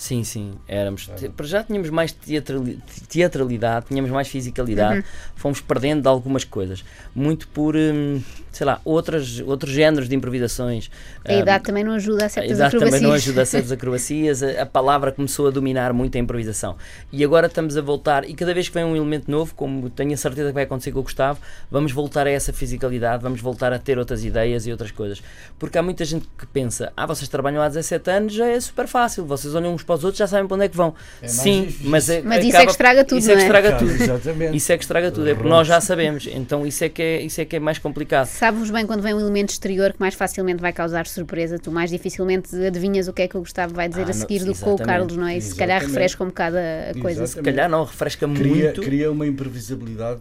Sim, 0.00 0.24
sim, 0.24 0.54
éramos. 0.66 1.10
Para 1.36 1.44
já 1.46 1.62
tínhamos 1.62 1.90
mais 1.90 2.10
teatrali- 2.10 2.78
teatralidade, 3.06 3.84
tínhamos 3.88 4.10
mais 4.10 4.28
fisicalidade, 4.28 5.00
Uhum. 5.00 5.04
fomos 5.36 5.60
perdendo 5.60 6.00
de 6.00 6.08
algumas 6.08 6.42
coisas. 6.42 6.82
Muito 7.14 7.46
por, 7.48 7.76
hum, 7.76 8.22
sei 8.50 8.66
lá, 8.66 8.80
outras, 8.82 9.40
outros 9.40 9.70
géneros 9.74 10.08
de 10.08 10.14
improvisações. 10.16 10.90
A 11.22 11.34
Hum, 11.34 11.40
idade 11.40 11.64
também 11.64 11.84
não 11.84 11.92
ajuda 11.92 12.22
a 12.22 12.26
A 12.26 12.28
certas 12.30 12.50
idade 12.52 12.70
também 12.72 12.86
acrobacias. 12.86 13.02
não 13.02 13.12
ajuda 13.14 13.42
a 13.42 13.44
certas 13.44 13.72
acrobacias, 13.72 14.42
a, 14.42 14.62
a 14.62 14.66
palavra 14.66 15.12
começou 15.12 15.48
a 15.48 15.50
dominar 15.50 15.92
muito 15.92 16.16
a 16.16 16.18
improvisação. 16.18 16.76
E 17.12 17.22
agora 17.22 17.46
estamos 17.46 17.76
a 17.76 17.82
voltar, 17.82 18.26
e 18.26 18.32
cada 18.32 18.54
vez 18.54 18.68
que 18.68 18.74
vem 18.74 18.84
um 18.84 18.96
elemento 18.96 19.30
novo, 19.30 19.54
como 19.54 19.90
tenho 19.90 20.14
a 20.14 20.16
certeza 20.16 20.48
que 20.48 20.54
vai 20.54 20.62
acontecer 20.64 20.92
com 20.92 21.00
o 21.00 21.02
Gustavo, 21.02 21.38
vamos 21.70 21.92
voltar 21.92 22.26
a 22.26 22.30
essa 22.30 22.54
fisicalidade, 22.54 23.22
vamos 23.22 23.42
voltar 23.42 23.70
a 23.70 23.78
ter 23.78 23.98
outras 23.98 24.24
ideias 24.24 24.66
e 24.66 24.72
outras 24.72 24.90
coisas. 24.90 25.22
Porque 25.58 25.76
há 25.76 25.82
muita 25.82 26.06
gente 26.06 26.26
que 26.38 26.46
pensa, 26.46 26.90
ah, 26.96 27.04
vocês 27.04 27.28
trabalham 27.28 27.60
há 27.62 27.68
17 27.68 28.10
anos, 28.10 28.32
já 28.32 28.46
é 28.46 28.58
super 28.58 28.88
fácil, 28.88 29.26
vocês 29.26 29.54
olham 29.54 29.74
uns 29.74 29.82
para 29.90 29.96
os 29.96 30.04
outros, 30.04 30.18
já 30.18 30.28
sabem 30.28 30.46
para 30.46 30.54
onde 30.54 30.64
é 30.66 30.68
que 30.68 30.76
vão. 30.76 30.94
É 31.20 31.26
Sim, 31.26 31.62
difícil. 31.66 31.90
mas, 31.90 32.08
é, 32.08 32.22
Mas 32.22 32.44
isso 32.44 32.56
é 32.56 32.64
que 32.64 32.70
estraga 32.70 33.04
tudo, 33.04 33.18
Isso 33.18 33.30
é 33.30 33.34
que 33.34 33.36
não 33.38 33.42
é? 33.42 33.46
estraga 33.46 33.68
Claro, 33.70 33.86
tudo. 33.86 34.02
Exatamente. 34.02 34.56
Isso 34.56 34.72
é 34.72 34.78
que 34.78 34.84
estraga 34.84 35.10
tudo, 35.10 35.28
é 35.28 35.34
porque 35.34 35.48
nós 35.48 35.66
já 35.66 35.80
sabemos, 35.80 36.28
então 36.30 36.64
isso 36.64 36.84
é 36.84 36.88
que 36.88 37.02
é, 37.02 37.20
isso 37.22 37.40
é, 37.40 37.44
que 37.44 37.56
é 37.56 37.58
mais 37.58 37.78
complicado. 37.78 38.26
Sabes 38.26 38.70
bem 38.70 38.86
quando 38.86 39.02
vem 39.02 39.12
um 39.14 39.20
elemento 39.20 39.50
exterior 39.50 39.92
que 39.92 39.98
mais 39.98 40.14
facilmente 40.14 40.60
vai 40.60 40.72
causar 40.72 41.06
surpresa, 41.08 41.58
tu 41.58 41.72
mais 41.72 41.90
dificilmente 41.90 42.54
adivinhas 42.64 43.08
o 43.08 43.12
que 43.12 43.22
é 43.22 43.28
que 43.28 43.36
o 43.36 43.40
Gustavo 43.40 43.74
vai 43.74 43.88
dizer 43.88 44.02
Ah, 44.02 44.04
a 44.04 44.06
não, 44.08 44.12
seguir 44.14 44.38
do 44.40 44.44
que 44.44 44.50
o 44.50 44.52
exatamente. 44.52 44.82
Carlos, 44.84 45.16
não 45.16 45.26
é? 45.26 45.36
E 45.36 45.40
se 45.40 45.56
calhar 45.56 45.78
Exatamente. 45.78 45.96
refresca 45.96 46.24
um 46.24 46.26
bocado 46.28 46.56
a 46.56 47.00
coisa. 47.00 47.26
Se 47.26 47.42
calhar 47.42 47.68
não, 47.68 47.82
refresca 47.84 48.28
Cria, 48.28 48.64
muito. 48.66 48.82
cria 48.82 49.10
uma 49.10 49.26
imprevisibilidade 49.26 50.20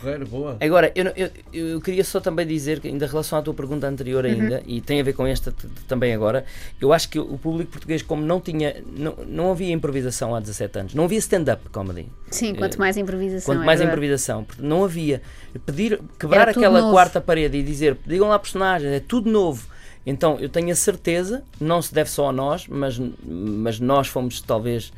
porreira, 0.00 0.24
boa. 0.24 0.56
Agora, 0.60 0.90
eu, 0.94 1.04
não- 1.04 1.12
eu, 1.16 1.30
eu 1.52 1.80
queria 1.80 2.02
só 2.04 2.20
também 2.20 2.46
dizer, 2.46 2.80
que 2.80 2.88
ainda 2.88 3.04
em 3.04 3.08
relação 3.08 3.38
à 3.38 3.42
tua 3.42 3.52
pergunta 3.54 3.86
anterior 3.86 4.24
ainda, 4.24 4.62
e 4.66 4.80
tem 4.80 5.00
a 5.00 5.04
ver 5.04 5.12
com 5.12 5.26
esta 5.26 5.54
também 5.86 6.14
agora, 6.14 6.44
eu 6.80 6.92
acho 6.92 7.08
que 7.08 7.18
o 7.18 7.36
público 7.38 7.70
português, 7.72 8.02
como 8.02 8.24
não 8.24 8.40
tinha, 8.40 8.73
não, 8.86 9.14
não 9.26 9.50
havia 9.50 9.72
improvisação 9.72 10.34
há 10.34 10.40
17 10.40 10.78
anos, 10.78 10.94
não 10.94 11.04
havia 11.04 11.18
stand-up 11.18 11.68
comedy, 11.70 12.08
Sim, 12.30 12.54
quanto 12.54 12.78
mais 12.78 12.96
improvisação. 12.96 13.54
quanto 13.54 13.62
é 13.62 13.66
mais 13.66 13.78
verdade. 13.78 13.96
improvisação, 13.96 14.44
porque 14.44 14.62
não 14.62 14.84
havia. 14.84 15.22
Pedir, 15.64 16.00
quebrar 16.18 16.48
aquela 16.48 16.80
novo. 16.80 16.92
quarta 16.92 17.20
parede 17.20 17.58
e 17.58 17.62
dizer, 17.62 17.96
digam 18.06 18.28
lá 18.28 18.38
personagens, 18.38 18.92
é 18.92 19.00
tudo 19.00 19.30
novo. 19.30 19.66
Então, 20.06 20.38
eu 20.38 20.48
tenho 20.50 20.70
a 20.70 20.74
certeza, 20.74 21.42
não 21.58 21.80
se 21.80 21.94
deve 21.94 22.10
só 22.10 22.28
a 22.28 22.32
nós, 22.32 22.66
mas, 22.68 23.00
mas 23.24 23.80
nós 23.80 24.06
fomos 24.06 24.40
talvez 24.42 24.92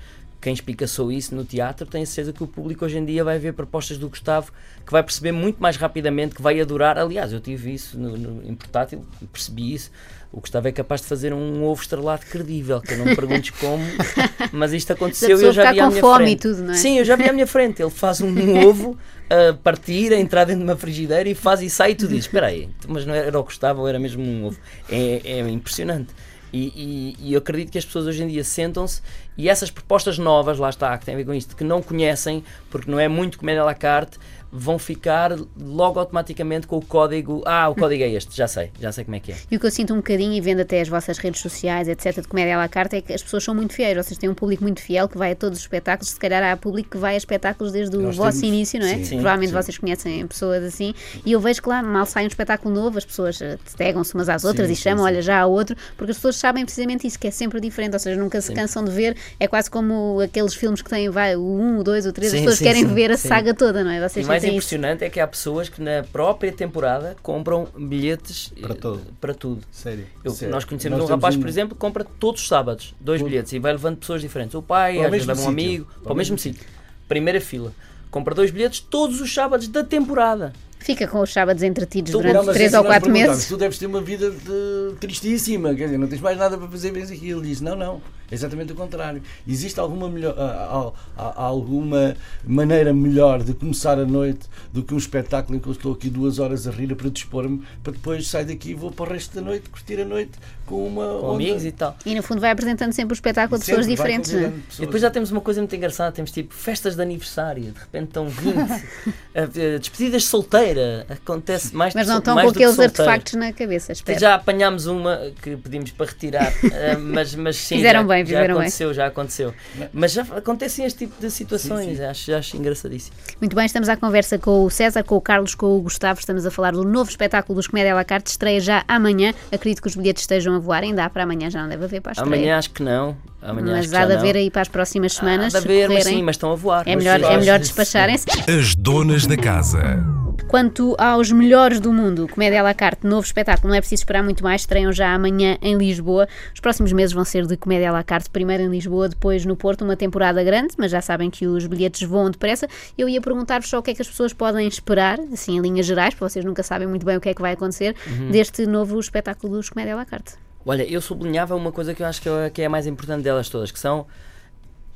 quem 0.47 0.53
espicaçou 0.53 1.11
isso 1.11 1.35
no 1.35 1.45
teatro, 1.45 1.85
tenho 1.89 2.07
certeza 2.07 2.33
que 2.33 2.41
o 2.41 2.47
público 2.47 2.85
hoje 2.85 2.97
em 2.97 3.05
dia 3.05 3.25
vai 3.25 3.37
ver 3.37 3.53
propostas 3.53 3.99
do 3.99 4.09
Gustavo 4.09 4.53
que 4.87 4.93
vai 4.93 5.03
perceber 5.03 5.33
muito 5.33 5.61
mais 5.61 5.77
rapidamente, 5.77 6.37
que 6.37 6.41
vai 6.41 6.61
adorar. 6.61 6.97
Aliás, 6.97 7.33
eu 7.33 7.41
tive 7.41 7.75
isso 7.75 7.99
no, 7.99 8.17
no, 8.17 8.49
em 8.49 8.55
portátil, 8.55 9.05
percebi 9.33 9.75
isso. 9.75 9.91
O 10.31 10.39
Gustavo 10.39 10.69
é 10.69 10.71
capaz 10.71 11.01
de 11.01 11.09
fazer 11.09 11.35
um 11.35 11.65
ovo 11.65 11.83
estrelado 11.83 12.25
credível, 12.27 12.81
que 12.81 12.93
eu 12.93 12.99
não 12.99 13.07
me 13.07 13.17
perguntes 13.17 13.51
como, 13.59 13.83
mas 14.53 14.73
isto 14.73 14.93
aconteceu 14.93 15.37
e 15.37 15.43
eu 15.43 15.53
já 15.53 15.73
vi 15.73 15.81
à 15.81 15.89
minha 15.89 16.01
fome 16.01 16.17
frente. 16.27 16.31
E 16.31 16.37
tudo, 16.37 16.63
não 16.63 16.75
é? 16.75 16.77
Sim, 16.77 16.99
eu 16.99 17.05
já 17.05 17.17
vi 17.17 17.29
à 17.29 17.33
minha 17.33 17.47
frente. 17.49 17.83
Ele 17.83 17.91
faz 17.91 18.21
um 18.21 18.69
ovo 18.69 18.97
a 19.29 19.53
partir, 19.53 20.13
a 20.13 20.17
entrar 20.17 20.45
dentro 20.45 20.61
de 20.61 20.71
uma 20.71 20.77
frigideira 20.77 21.29
e 21.29 21.35
faz 21.35 21.61
e 21.61 21.69
sai 21.69 21.91
e 21.91 21.95
tu 21.97 22.07
dizes, 22.07 22.27
espera 22.27 22.47
aí, 22.47 22.69
mas 22.87 23.05
não 23.05 23.13
era 23.13 23.37
o 23.37 23.43
Gustavo 23.43 23.81
ou 23.81 23.89
era 23.89 23.99
mesmo 23.99 24.23
um 24.23 24.45
ovo? 24.45 24.61
É, 24.89 25.23
é 25.25 25.49
impressionante. 25.49 26.15
E, 26.53 26.73
e, 26.77 27.17
e, 27.29 27.33
eu 27.35 27.39
acredito 27.39 27.71
que 27.71 27.79
as 27.79 27.85
pessoas 27.85 28.07
hoje 28.07 28.23
em 28.23 28.29
dia 28.29 28.45
sentam-se 28.45 29.03
e 29.37 29.49
essas 29.49 29.71
propostas 29.71 30.19
novas, 30.19 30.59
lá 30.59 30.71
está, 30.71 30.97
que 30.99 31.05
têm 31.05 31.15
a 31.15 31.19
ver 31.19 31.25
com 31.25 31.35
isto, 31.35 31.55
que 31.57 31.65
não 31.65 31.83
conhecem, 31.83 32.43
porque 32.71 32.91
não 32.91 32.99
é 32.99 33.09
muito 33.09 33.39
comédia 33.39 33.63
à 33.63 33.65
la 33.65 33.75
carte, 33.75 34.19
vão 34.59 34.79
ficar 34.79 35.33
logo 35.61 35.99
automaticamente 35.99 36.67
com 36.67 36.77
o 36.79 36.83
código. 36.85 37.43
Ah, 37.45 37.69
o 37.69 37.75
código 37.75 38.03
é 38.03 38.09
este, 38.09 38.35
já 38.35 38.47
sei, 38.49 38.71
já 38.81 38.91
sei 38.93 39.05
como 39.05 39.17
é 39.17 39.21
que 39.21 39.33
é. 39.33 39.37
E 39.51 39.57
o 39.57 39.61
que 39.61 39.67
eu 39.67 39.71
sinto 39.71 39.93
um 39.93 39.97
bocadinho, 39.97 40.33
e 40.33 40.41
vendo 40.41 40.61
até 40.61 40.81
as 40.81 40.89
vossas 40.89 41.19
redes 41.19 41.41
sociais, 41.43 41.89
etc., 41.89 42.23
de 42.23 42.29
comédia 42.29 42.55
à 42.55 42.59
la 42.59 42.69
carte, 42.69 42.97
é 42.97 43.01
que 43.03 43.13
as 43.13 43.23
pessoas 43.23 43.43
são 43.45 43.55
muito 43.55 43.75
fiéis. 43.75 43.97
Vocês 43.97 44.17
têm 44.17 44.31
um 44.31 44.35
público 44.35 44.63
muito 44.63 44.81
fiel 44.81 45.09
que 45.09 45.19
vai 45.19 45.33
a 45.33 45.37
todos 45.37 45.59
os 45.59 45.65
espetáculos. 45.65 46.11
Se 46.13 46.19
calhar 46.19 46.43
há 46.43 46.57
público 46.57 46.91
que 46.91 46.97
vai 46.97 47.15
a 47.15 47.17
espetáculos 47.19 47.73
desde 47.73 47.97
o 47.97 48.01
Nós 48.03 48.17
vosso 48.17 48.41
temos- 48.41 48.55
início, 48.55 48.81
não 48.81 48.87
é? 48.87 48.95
sim, 48.95 49.05
sim, 49.05 49.15
Provavelmente 49.17 49.51
sim. 49.51 49.57
vocês 49.57 49.79
conhecem 49.79 50.27
pessoas 50.27 50.63
assim. 50.63 50.95
E 51.25 51.33
eu 51.33 51.41
vejo 51.41 51.61
que 51.61 51.69
lá, 51.69 51.83
mal 51.83 52.07
sai 52.07 52.25
um 52.25 52.29
espetáculo 52.29 52.73
novo, 52.75 52.97
as 52.97 53.05
pessoas 53.05 53.43
eh, 53.43 53.59
tegam-se 53.77 54.15
umas 54.15 54.29
às 54.29 54.45
outras 54.45 54.69
Sim, 54.69 54.73
e 54.73 54.77
chamam, 54.77 55.05
sim. 55.05 55.11
olha, 55.11 55.21
já 55.23 55.41
há 55.41 55.47
outro, 55.47 55.77
porque 55.99 56.13
as 56.13 56.17
pessoas 56.17 56.37
sabem 56.37 56.65
precisamente 56.65 57.07
isso, 57.07 57.19
que 57.19 57.27
é 57.27 57.31
sempre 57.33 57.61
diferente. 57.61 57.93
Ou 57.95 57.99
seja, 57.99 58.19
nunca 58.19 58.41
se 58.41 58.55
cansam 58.55 58.85
de 58.85 58.91
ver. 58.93 59.17
É 59.39 59.47
quase 59.49 59.71
como 59.71 60.21
aqueles 60.21 60.55
filmes 60.55 60.81
que 60.83 60.89
têm, 60.91 61.09
vai, 61.11 61.37
o 61.37 61.41
1, 61.43 61.79
o 61.81 61.85
2, 61.85 62.07
o 62.07 62.13
3, 62.13 62.33
as 62.35 62.39
pessoas 62.41 62.59
sim, 62.59 62.65
querem 62.65 62.87
sim, 62.87 62.95
ver 62.95 63.11
a 63.11 63.17
sim. 63.17 63.29
saga 63.29 63.53
toda, 63.55 63.83
não 63.85 63.91
é? 63.91 63.97
E 63.99 64.09
Vocês 64.09 64.27
mais 64.27 64.41
sentem 64.43 64.57
isso. 64.59 64.67
impressionante 64.67 65.05
é 65.05 65.11
que 65.11 65.21
há 65.21 65.27
pessoas 65.27 65.69
que 65.69 65.81
na 65.83 66.05
própria 66.13 66.53
temporada 66.53 67.17
compram 67.23 67.69
bilhetes 67.77 68.53
Para 68.61 68.73
eh, 68.73 68.77
tudo. 68.77 69.03
Para 69.21 69.35
tudo. 69.35 69.63
Sério. 69.71 70.07
Eu- 70.25 70.33
Sério. 70.33 70.55
nós 70.55 70.65
conhecemos 70.65 70.99
Nós 70.99 71.09
um 71.09 71.13
rapaz, 71.13 71.35
temos 71.35 71.45
por 71.45 71.49
um- 71.49 71.53
exemplo, 71.53 71.75
que 71.75 71.81
compra 71.81 72.05
todos 72.19 72.41
os 72.43 72.49
sábados 72.49 72.95
dois 73.01 73.21
bilhetes 73.23 73.53
e 73.53 73.59
vai 73.59 73.73
levando 73.73 73.97
pessoas 73.99 74.21
diferentes. 74.21 74.55
O 74.55 74.63
pai, 74.63 74.95
Para 74.95 75.03
o 75.03 75.05
às 75.07 75.11
vezes 75.11 75.27
mesmo 75.27 75.41
leva 75.41 75.49
um 75.49 75.53
amigo, 75.53 75.85
Para 75.87 76.03
para 76.03 76.11
o 76.11 76.15
o 76.15 76.17
mesmo 76.17 76.35
mesmo 76.35 76.39
sítio. 76.55 76.67
Primeira 77.09 77.41
fila. 77.41 77.73
Compra 78.11 78.35
dois 78.35 78.51
bilhetes 78.51 78.81
todos 78.81 79.21
os 79.21 79.33
sábados 79.33 79.69
da 79.69 79.85
temporada. 79.85 80.53
Fica 80.79 81.07
com 81.09 81.21
os 81.21 81.33
sábados 81.33 81.63
entretidos 81.63 82.13
Tu- 82.13 82.19
durante 82.19 82.35
Não, 82.35 82.45
mas 82.45 82.55
3 82.55 82.69
assim 82.69 82.77
ou 82.77 82.83
nós 82.85 82.93
quatre 82.93 83.05
perguntamos, 83.05 83.37
meses. 83.37 83.49
Tu 83.49 83.57
deves 83.57 83.79
ter 83.79 83.87
uma 83.87 84.01
vida 84.01 84.31
de- 84.31 84.95
tristíssima, 85.01 85.75
quer 85.75 85.85
dizer, 85.87 85.99
não 85.99 86.07
tens 86.07 86.21
mais 86.21 86.39
nada 86.39 86.57
para 86.57 86.69
fazer, 86.69 86.93
vens 86.93 87.11
aqui. 87.11 87.29
Ele 87.31 87.41
diz: 87.43 87.61
Não, 87.61 87.75
não, 87.75 87.97
é 87.97 88.01
exatamente 88.31 88.73
o 88.73 88.75
contrário. 88.75 89.23
Existe 89.47 89.79
alguma, 89.81 90.09
melhor, 90.09 90.35
ah, 90.39 90.93
ah, 91.17 91.23
ah, 91.37 91.45
alguma 91.45 92.17
maneira 92.47 92.93
melhor 92.93 93.43
de 93.43 93.55
começar 93.55 93.99
a 93.99 94.05
noite 94.05 94.47
do 94.73 94.83
que 94.83 94.95
um 94.95 94.99
espetáculo 94.99 95.57
em 95.57 95.61
que 95.61 95.69
eu 95.69 95.73
estou 95.73 95.93
aqui 95.93 96.11
duas 96.11 96.39
horas 96.39 96.67
a 96.67 96.71
rir 96.71 96.95
para 96.95 97.11
dispor-me, 97.11 97.63
para 97.83 97.93
depois 97.93 98.27
sair 98.29 98.45
daqui 98.45 98.71
e 98.71 98.75
vou 98.75 98.91
para 98.91 99.11
o 99.11 99.13
resto 99.13 99.35
da 99.35 99.41
noite 99.41 99.69
curtir 99.71 100.01
a 100.01 100.05
noite 100.05 100.33
com 100.67 100.87
uma. 100.87 101.21
Com 101.21 101.35
amigos 101.35 101.65
e 101.65 101.73
tal. 101.73 101.97
E 102.05 102.15
no 102.15 102.23
fundo 102.23 102.41
vai 102.41 102.51
apresentando 102.51 102.93
sempre 102.93 103.13
o 103.13 103.15
espetáculo 103.15 103.57
a 103.57 103.65
pessoas 103.65 103.87
diferentes, 103.87 104.31
é? 104.31 104.35
convidando 104.35 104.63
pessoas. 104.63 104.79
E 104.79 104.87
depois 104.87 105.03
já 105.03 105.11
temos 105.11 105.31
uma 105.31 105.41
coisa 105.41 105.61
muito 105.61 105.75
engraçada, 105.75 106.13
temos 106.13 106.31
tipo 106.31 106.55
festas 106.55 106.97
de 106.97 107.03
aniversário, 107.03 107.73
de 107.73 107.79
repente 107.79 108.09
estão 108.09 108.29
20, 108.29 108.57
eh, 108.59 109.49
eh, 109.57 109.79
despedidas 109.79 110.23
de 110.23 110.29
solteira, 110.29 111.07
acontece 111.09 111.75
mais 111.75 111.95
Mas 111.95 112.07
de 112.07 112.13
não 112.13 112.19
estão 112.19 112.35
com 112.35 112.49
aqueles 112.49 112.79
artefactos 112.79 113.35
na 113.35 113.53
cabeça, 113.53 113.93
espero. 113.93 114.19
Já 114.19 114.35
apanhámos 114.35 114.87
uma 114.87 115.33
que 115.43 115.57
pedimos 115.57 115.91
para 115.93 116.07
retirar, 116.07 116.53
eh, 116.73 116.97
mas, 116.97 117.35
mas 117.35 117.57
sim, 117.57 117.77
Fizeram 117.77 118.03
já, 118.03 118.07
bem, 118.09 118.19
já 118.19 118.27
fizeram 118.27 118.55
bem. 118.55 118.63
aconteceu, 118.63 118.95
já 118.95 119.07
aconteceu. 119.07 119.55
Mas 119.93 120.13
já 120.13 120.23
acontecem 120.23 120.85
este 120.85 121.07
tipo 121.07 121.21
de 121.21 121.31
situações, 121.31 122.01
Acho, 122.01 122.35
acho 122.35 122.57
engraçadíssimo. 122.57 123.17
Muito 123.41 123.55
bem, 123.55 123.67
estamos 123.67 123.89
à 123.89 123.97
conversa 123.97 124.39
com 124.39 124.65
o 124.65 124.71
César, 124.71 125.03
com 125.03 125.17
o 125.17 125.21
Carlos, 125.21 125.55
com 125.55 125.77
o 125.77 125.83
Gustavo. 125.83 126.21
Estamos 126.21 126.47
a 126.47 126.51
falar 126.51 126.73
do 126.73 126.85
novo 126.85 127.11
espetáculo 127.11 127.57
dos 127.57 127.67
Comédia 127.67 127.93
à 127.93 127.97
la 127.97 128.05
carte. 128.05 128.29
Estreia 128.29 128.61
já 128.61 128.85
amanhã. 128.89 129.35
Acredito 129.53 129.83
que 129.83 129.89
os 129.89 129.97
bilhetes 129.97 130.23
estejam 130.23 130.56
a 130.57 130.59
voar. 130.59 130.83
Ainda 130.83 131.05
há 131.05 131.11
para 131.11 131.23
amanhã, 131.23 131.49
já 131.51 131.63
não 131.63 131.69
deve 131.69 131.85
haver 131.85 132.01
para 132.01 132.11
a 132.11 132.15
estreia. 132.15 132.35
Amanhã 132.37 132.59
acho 132.59 132.71
que 132.71 132.83
não. 132.83 133.17
Amanhã 133.41 133.77
mas 133.77 133.93
há 133.95 134.05
de 134.07 134.13
não. 134.15 134.19
haver 134.21 134.37
aí 134.37 134.51
para 134.51 134.63
as 134.63 134.69
próximas 134.69 135.13
semanas. 135.15 135.55
Há 135.55 135.61
de 135.61 135.65
haver, 135.67 135.89
mas 135.89 136.05
sim, 136.05 136.23
mas 136.23 136.35
estão 136.37 136.51
a 136.51 136.55
voar. 136.57 136.83
É 136.87 136.97
melhor, 136.97 137.21
é 137.21 137.37
melhor 137.37 137.59
despacharem-se. 137.59 138.27
As 138.51 138.75
donas 138.75 139.27
da 139.27 139.37
casa. 139.37 140.05
Quanto 140.49 140.95
aos 140.99 141.33
melhores 141.33 141.81
do 141.81 141.93
mundo, 141.93 142.29
Comédia 142.29 142.61
à 142.61 142.63
la 142.63 142.75
carte, 142.75 143.05
novo 143.07 143.27
espetáculo, 143.27 143.69
não 143.71 143.75
é 143.77 143.81
preciso 143.81 144.03
esperar 144.03 144.23
muito 144.23 144.45
mais, 144.45 144.61
estreiam 144.63 144.93
já 144.93 145.13
amanhã 145.13 145.57
em 145.61 145.77
Lisboa. 145.77 146.29
Os 146.55 146.61
próximos 146.61 146.93
meses 146.93 147.13
vão 147.13 147.25
ser 147.25 147.47
de 147.47 147.57
Comédia 147.57 147.89
à 147.89 147.93
la 147.93 148.03
carte, 148.05 148.31
primeiro 148.31 148.63
em 148.63 148.69
Lisboa, 148.69 149.09
depois 149.09 149.45
no 149.45 149.57
Porto, 149.57 149.83
uma 149.83 149.97
temporada 149.97 150.45
grande, 150.45 150.75
mas 150.79 150.91
já 150.93 151.01
sabem 151.01 151.31
que 151.31 151.47
os 151.47 151.67
bilhetes 151.67 152.07
voam 152.07 152.31
depressa. 152.31 152.69
Eu 152.97 153.09
ia 153.09 153.21
perguntar-vos 153.21 153.69
só 153.69 153.79
o 153.79 153.83
que 153.83 153.91
é 153.91 153.95
que 153.95 154.03
as 154.03 154.09
pessoas 154.09 154.33
podem 154.33 154.69
esperar, 154.69 155.19
assim, 155.33 155.57
em 155.57 155.61
linhas 155.61 155.87
gerais, 155.87 156.15
porque 156.15 156.31
vocês 156.31 156.45
nunca 156.45 156.63
sabem 156.63 156.87
muito 156.87 157.05
bem 157.05 157.17
o 157.17 157.21
que 157.21 157.31
é 157.31 157.35
que 157.35 157.43
vai 157.43 157.53
acontecer, 157.53 157.97
Uhum. 158.07 158.31
deste 158.31 158.67
novo 158.67 159.01
espetáculo 159.01 159.57
dos 159.57 159.69
Comédia 159.71 159.95
à 159.95 159.97
la 159.97 160.05
carte. 160.05 160.35
Olha, 160.69 160.83
eu 160.83 161.01
sublinhava 161.01 161.55
uma 161.55 161.71
coisa 161.71 161.95
que 161.95 162.03
eu 162.03 162.07
acho 162.07 162.21
que 162.21 162.29
é, 162.29 162.51
que 162.51 162.61
é 162.61 162.67
a 162.67 162.69
mais 162.69 162.89
importante 162.89 163.23
delas 163.23 163.49
todas, 163.49 163.71
que 163.71 163.79
são 163.79 164.05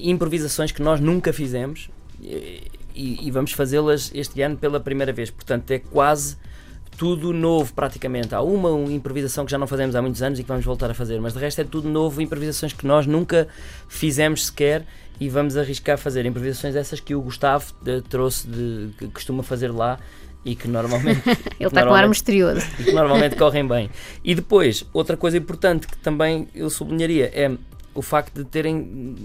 improvisações 0.00 0.72
que 0.72 0.82
nós 0.82 0.98
nunca 0.98 1.32
fizemos 1.32 1.88
e, 2.20 2.68
e- 2.94 3.30
vamos 3.30 3.52
fazê-las 3.52 4.10
este 4.12 4.42
ano 4.42 4.56
pela 4.56 4.80
primeira 4.80 5.12
vez. 5.12 5.30
Portanto, 5.30 5.70
é 5.70 5.78
quase 5.78 6.36
tudo 6.96 7.32
novo 7.32 7.72
praticamente. 7.72 8.34
Há 8.34 8.40
uma, 8.40 8.70
improvisação 8.90 9.44
que 9.44 9.52
já 9.52 9.58
não 9.58 9.66
fazemos 9.68 9.94
há 9.94 10.02
muitos 10.02 10.20
anos 10.22 10.40
e 10.40 10.42
que 10.42 10.48
vamos 10.48 10.64
voltar 10.64 10.90
a 10.90 10.94
fazer, 10.94 11.20
mas 11.20 11.34
de 11.34 11.38
resto 11.38 11.60
é 11.60 11.64
tudo 11.64 11.88
novo, 11.88 12.20
improvisações 12.20 12.72
que 12.72 12.84
nós 12.84 13.06
nunca 13.06 13.46
fizemos 13.88 14.46
sequer 14.46 14.84
e 15.20 15.28
vamos 15.28 15.56
arriscar 15.56 15.96
fazer. 15.96 16.26
Improvisações 16.26 16.74
essas 16.74 16.98
que 16.98 17.14
o 17.14 17.20
Gustavo 17.22 17.72
eh, 17.86 18.02
trouxe, 18.08 18.48
de, 18.48 18.90
que 18.98 19.06
costuma 19.08 19.44
fazer 19.44 19.70
lá 19.70 20.00
e 20.44 20.54
que 20.54 20.68
normalmente. 20.68 21.22
Ele 21.58 21.68
está 21.68 21.86
com 21.86 21.94
ar 21.94 22.08
misterioso. 22.08 22.66
e 22.78 22.84
que 22.84 22.92
normalmente 22.92 23.36
correm 23.36 23.66
bem. 23.66 23.90
E 24.24 24.34
depois, 24.34 24.84
outra 24.92 25.16
coisa 25.16 25.36
importante 25.36 25.86
que 25.86 25.96
também 25.98 26.48
eu 26.54 26.70
sublinharia 26.70 27.30
é 27.34 27.50
o 27.94 28.02
facto 28.02 28.36
de 28.36 28.44
terem 28.44 29.16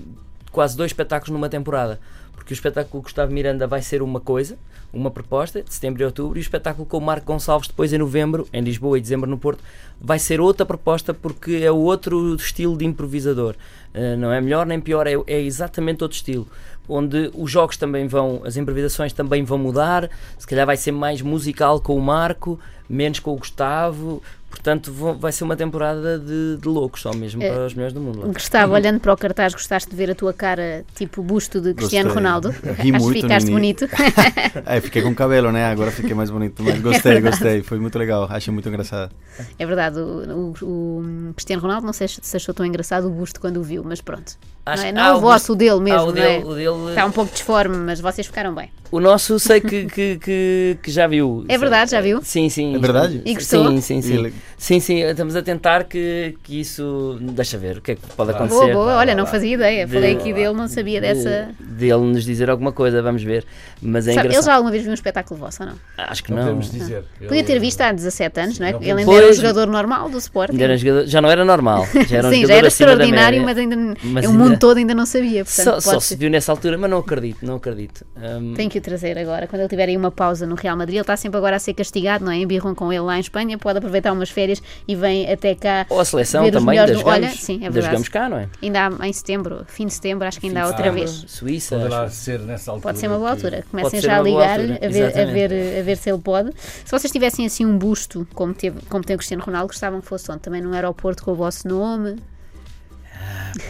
quase 0.52 0.76
dois 0.76 0.90
espetáculos 0.90 1.32
numa 1.32 1.50
temporada. 1.50 2.00
Porque 2.34 2.54
o 2.54 2.56
espetáculo 2.56 2.92
com 2.92 3.02
Gustavo 3.02 3.32
Miranda 3.32 3.66
vai 3.66 3.82
ser 3.82 4.02
uma 4.02 4.20
coisa, 4.20 4.58
uma 4.94 5.10
proposta, 5.10 5.64
de 5.64 5.74
setembro 5.74 6.04
e 6.04 6.06
outubro, 6.06 6.38
e 6.38 6.40
o 6.40 6.42
espetáculo 6.42 6.86
com 6.86 6.98
o 6.98 7.02
Marco 7.02 7.26
Gonçalves 7.26 7.68
depois 7.68 7.92
em 7.92 7.98
novembro, 7.98 8.48
em 8.54 8.62
Lisboa 8.62 8.98
e 8.98 9.02
dezembro 9.02 9.30
no 9.30 9.38
Porto, 9.38 9.64
vai 10.00 10.20
ser 10.20 10.40
outra 10.40 10.66
proposta 10.66 11.14
porque 11.14 11.56
é 11.64 11.72
outro 11.72 12.36
estilo 12.36 12.78
de 12.78 12.86
improvisador. 12.86 13.56
Uh, 13.94 14.18
não 14.18 14.32
é 14.32 14.40
melhor 14.40 14.66
nem 14.66 14.80
pior, 14.80 15.08
é, 15.08 15.14
é 15.26 15.42
exatamente 15.42 16.04
outro 16.04 16.16
estilo. 16.16 16.48
Onde 16.88 17.32
os 17.34 17.50
jogos 17.50 17.78
também 17.78 18.08
vão, 18.08 18.42
as 18.46 18.58
improvisações 18.58 19.12
também 19.14 19.44
vão 19.44 19.58
mudar, 19.58 20.10
se 20.38 20.46
calhar 20.46 20.66
vai 20.66 20.78
ser 20.78 20.92
mais 20.92 21.22
musical 21.22 21.80
com 21.80 21.96
o 21.96 22.02
Marco, 22.02 22.60
menos 22.90 23.20
com 23.20 23.32
o 23.34 23.38
Gustavo. 23.38 24.22
Portanto, 24.50 24.90
vão- 24.90 25.18
vai 25.20 25.34
ser 25.34 25.44
uma 25.44 25.56
temporada 25.58 26.18
de, 26.18 26.56
de 26.62 26.68
loucos, 26.68 27.02
só 27.02 27.14
mesmo 27.14 27.44
É. 27.44 27.52
para 27.52 27.66
os 27.66 27.74
melhores 27.74 27.94
do 27.94 28.00
mundo. 28.00 28.22
lá. 28.22 28.28
Gustavo, 28.28 28.74
olhando 28.74 29.02
para 29.02 29.12
o 29.12 29.18
cartaz, 29.18 29.52
gostaste 29.54 29.90
de 29.90 29.96
ver 29.98 30.10
a 30.12 30.16
tua 30.16 30.32
cara 30.32 30.86
tipo 30.96 31.22
busto 31.22 31.60
de 31.60 31.74
Cristiano 31.74 32.06
Gostei. 32.10 32.24
Ronaldo? 32.24 32.50
Ri 32.52 32.76
que 32.76 32.92
muito 32.94 33.22
ficaste 33.22 33.50
início. 33.50 33.88
bonito. 33.88 33.88
É, 34.66 34.80
fiquei 34.80 35.02
com 35.02 35.14
cabelo, 35.14 35.52
né? 35.52 35.66
Agora 35.66 35.92
fiquei 35.92 36.14
mais 36.14 36.30
bonito. 36.32 36.64
Mas 36.64 36.80
gostei, 36.82 37.20
gostei. 37.20 37.64
Foi 37.64 37.80
muito 37.80 38.00
legal. 38.00 38.28
Achei 38.30 38.54
muito 38.54 38.70
engraçado. 38.70 39.12
É 39.60 39.66
verdade, 39.66 40.00
o, 40.00 40.54
o- 40.62 41.00
o 41.30 41.34
Cristiano 41.34 41.62
Ronaldo 41.62 41.86
não 41.86 41.94
sei 41.94 42.08
se 42.08 42.38
achou 42.38 42.54
tão 42.54 42.66
engraçado 42.66 43.08
o 43.08 43.10
busto 43.10 43.42
quando 43.42 43.58
o 43.58 43.64
viu, 43.64 43.84
mas 43.84 44.00
pronto. 44.00 44.38
Acho- 44.66 44.82
não 44.84 44.90
é, 44.90 44.92
não 44.92 45.02
ah, 45.04 45.18
o 45.18 45.20
vosso, 45.22 45.54
o 45.54 45.56
dele 45.56 45.80
mesmo, 45.80 46.08
o 46.10 46.12
não 46.12 46.22
é? 46.24 46.40
dele, 46.40 46.44
o 46.46 46.54
dele- 46.56 46.90
Está 46.90 47.06
um 47.06 47.12
pouco 47.12 47.32
disforme, 47.32 47.78
mas 47.78 48.00
vocês 48.00 48.26
ficaram 48.26 48.54
bem. 48.56 48.70
O 48.92 49.00
nosso 49.00 49.38
sei 49.40 49.60
que, 49.60 49.86
que, 49.88 50.18
que, 50.18 50.78
que 50.82 50.92
já 50.92 51.06
viu. 51.08 51.44
É 51.50 51.58
verdade, 51.58 51.92
já 51.92 52.00
viu? 52.02 52.22
Sim, 52.24 52.50
sim. 52.50 52.76
É 52.76 52.80
verdade? 52.80 53.22
E 53.26 53.34
gostou? 53.34 53.68
Sim, 53.70 53.82
sim, 53.82 54.02
sim. 54.02 54.14
Ele- 54.16 54.34
Sim, 54.58 54.80
sim, 54.80 55.00
estamos 55.02 55.36
a 55.36 55.42
tentar 55.44 55.84
que, 55.84 56.36
que 56.42 56.62
isso. 56.62 57.18
Deixa 57.22 57.58
ver 57.58 57.78
o 57.78 57.82
que 57.82 57.92
é 57.92 57.96
que 57.96 58.02
pode 58.16 58.32
acontecer. 58.32 58.56
Boa, 58.72 58.74
boa, 58.74 58.96
olha, 58.96 59.14
não 59.14 59.26
fazia 59.26 59.54
ideia. 59.54 59.86
De- 59.86 59.94
Falei 59.94 60.14
aqui 60.16 60.34
dele, 60.34 60.54
não 60.54 60.68
sabia 60.68 61.00
dessa. 61.02 61.50
De- 61.60 61.66
Dele 61.76 62.02
nos 62.06 62.24
dizer 62.24 62.50
alguma 62.50 62.72
coisa, 62.72 63.02
vamos 63.02 63.22
ver. 63.22 63.46
Mas 63.82 64.08
é 64.08 64.14
Sabe, 64.14 64.28
ele 64.28 64.28
engraçado. 64.30 64.46
já 64.52 64.56
alguma 64.56 64.72
vez 64.72 64.84
viu 64.84 64.92
um 64.92 64.96
espetáculo 64.96 65.40
vosso 65.40 65.62
ou 65.62 65.70
não? 65.70 65.76
Acho 65.98 66.24
que 66.24 66.32
Não, 66.32 66.38
não. 66.38 66.46
podemos 66.46 66.72
dizer. 66.72 67.04
Podia 67.28 67.44
ter 67.44 67.60
visto 67.60 67.82
há 67.82 67.92
17 67.92 68.40
anos, 68.40 68.58
não 68.60 68.68
é? 68.68 68.72
não 68.72 68.82
Ele 68.82 68.92
ainda 69.02 69.14
era 69.14 69.30
um 69.30 69.34
jogador 69.34 69.68
normal 69.68 70.10
do 70.10 70.18
Sporting. 70.18 70.54
Ainda 70.54 70.64
era 70.64 70.78
jogador- 70.78 71.06
já 71.06 71.22
não 71.22 71.30
era 71.30 71.44
normal. 71.46 71.86
Já 72.08 72.18
era 72.20 72.28
um 72.28 72.32
Sim, 72.32 72.36
jogador 72.38 72.48
já 72.48 72.56
era 72.56 72.68
extraordinário, 72.68 73.44
mas 73.44 73.58
ainda 73.58 73.76
Mas 74.04 74.26
o 74.26 74.30
ainda- 74.30 74.44
mundo 74.44 74.55
todo 74.58 74.78
ainda 74.78 74.94
não 74.94 75.06
sabia. 75.06 75.44
Portanto, 75.46 75.82
Só, 75.82 75.92
só 75.94 76.00
se 76.00 76.16
viu 76.16 76.30
nessa 76.30 76.52
altura, 76.52 76.78
mas 76.78 76.90
não 76.90 77.00
acredito, 77.00 77.46
não 77.46 77.56
acredito. 77.56 78.06
Hum, 78.18 78.54
Tem 78.56 78.68
que 78.70 78.78
o 78.78 78.82
trazer 78.82 79.18
agora, 79.18 79.48
quando 79.48 79.62
ele 79.62 79.70
tiver 79.70 79.90
aí 79.90 79.98
uma 79.98 80.12
pausa 80.12 80.46
no 80.46 80.56
Real 80.56 80.76
Madrid. 80.78 80.96
Ele 80.96 81.02
está 81.02 81.16
sempre 81.18 81.38
agora 81.38 81.56
a 81.56 81.60
ser 81.60 81.74
castigado, 81.74 82.24
não 82.26 82.32
é? 82.32 82.38
Embirram 82.38 82.74
com 82.76 82.92
ele 82.92 83.02
lá 83.02 83.18
em 83.18 83.22
Espanha, 83.22 83.58
pode 83.58 83.78
aproveitar 83.78 84.12
umas 84.14 84.30
férias 84.30 84.62
e 84.88 84.96
vem 84.96 85.32
até 85.32 85.56
cá. 85.56 85.86
Ou 85.90 86.00
a 86.00 86.06
seleção 86.06 86.50
também, 86.52 86.76
das 86.78 86.92
do- 86.92 87.06
Olha, 87.06 87.22
jogamos, 87.28 87.40
sim, 87.44 87.56
é 87.58 87.66
das 87.66 87.74
verdade. 87.74 87.86
jogamos 87.86 88.10
cá, 88.10 88.30
não 88.30 88.38
é? 88.38 88.50
Ainda 88.62 88.88
há 89.00 89.08
em 89.08 89.14
setembro, 89.14 89.66
fim 89.68 89.86
de 89.88 89.94
setembro, 89.94 90.28
acho 90.28 90.40
que 90.40 90.48
ainda 90.48 90.62
há 90.62 90.68
outra 90.68 90.84
setembro. 90.86 91.00
vez. 91.00 91.26
Suíça. 91.28 91.76
Poderá 91.78 92.10
ser 92.10 92.40
nessa 92.40 92.72
altura. 92.72 92.84
Pode 92.84 93.00
ser 93.00 93.08
uma 93.08 93.18
boa 93.18 93.30
que- 93.36 93.36
altura. 93.46 93.64
Comecem 93.72 94.02
já 94.02 94.16
a 94.16 94.18
altura, 94.18 94.46
a 94.54 94.88
ver, 94.90 95.06
a, 95.20 95.26
ver, 95.26 95.80
a 95.80 95.84
ver 95.84 95.98
se 95.98 96.10
ele 96.10 96.20
pode. 96.22 96.52
Se 96.84 96.92
vocês 96.92 97.12
tivessem 97.12 97.46
assim 97.46 97.66
um 97.66 97.78
busto, 97.78 98.28
como, 98.34 98.54
teve, 98.54 98.80
como 98.90 99.04
tem 99.04 99.16
o 99.16 99.18
Cristiano 99.18 99.44
Ronaldo, 99.44 99.68
gostavam 99.68 100.02
que 100.02 100.08
fosse 100.08 100.32
onde? 100.32 100.42
Também 100.42 100.62
num 100.62 100.74
aeroporto 100.74 101.24
com 101.24 101.32
o 101.32 101.36
vosso 101.36 101.68
nome? 101.68 102.16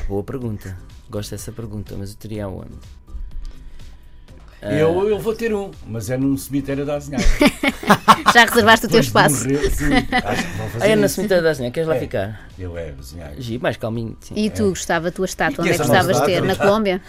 Boa 0.07 0.23
pergunta. 0.23 0.77
gosto 1.09 1.31
dessa 1.31 1.51
pergunta, 1.51 1.95
mas 1.97 2.11
eu 2.11 2.15
teria 2.17 2.47
onde? 2.47 2.71
Eu, 4.61 5.07
eu 5.07 5.19
vou 5.19 5.35
ter 5.35 5.53
um, 5.53 5.69
mas 5.85 6.09
é 6.09 6.17
num 6.17 6.35
cemitério 6.35 6.85
da 6.87 6.95
Azinhaga. 6.95 7.23
Já 8.33 8.45
reservaste 8.45 8.87
o 8.87 8.89
teu 8.89 8.99
espaço. 8.99 9.43
morrer, 9.47 9.69
sim, 9.69 9.85
acho 10.11 10.43
que 10.43 10.57
vão 10.57 10.69
fazer 10.69 10.85
Ah, 10.85 10.87
é 10.87 10.95
na 10.95 11.07
cemitério 11.07 11.43
da 11.43 11.51
Azinha, 11.51 11.69
queres 11.69 11.87
lá 11.87 11.95
É. 11.95 11.99
ficar? 11.99 12.49
Eu 12.57 12.75
é, 12.75 12.93
Azinhaga. 12.97 13.39
Gi, 13.39 13.59
mais 13.59 13.77
calminho. 13.77 14.17
Sim. 14.21 14.33
E 14.35 14.49
tu, 14.49 14.69
Gustavo, 14.69 15.07
a 15.07 15.11
tua 15.11 15.25
estátua, 15.25 15.61
onde 15.63 15.69
é 15.69 15.73
que 15.73 15.77
gostavas 15.79 16.19
de 16.19 16.25
ter? 16.25 16.41
Na 16.41 16.55
Colômbia? 16.55 16.99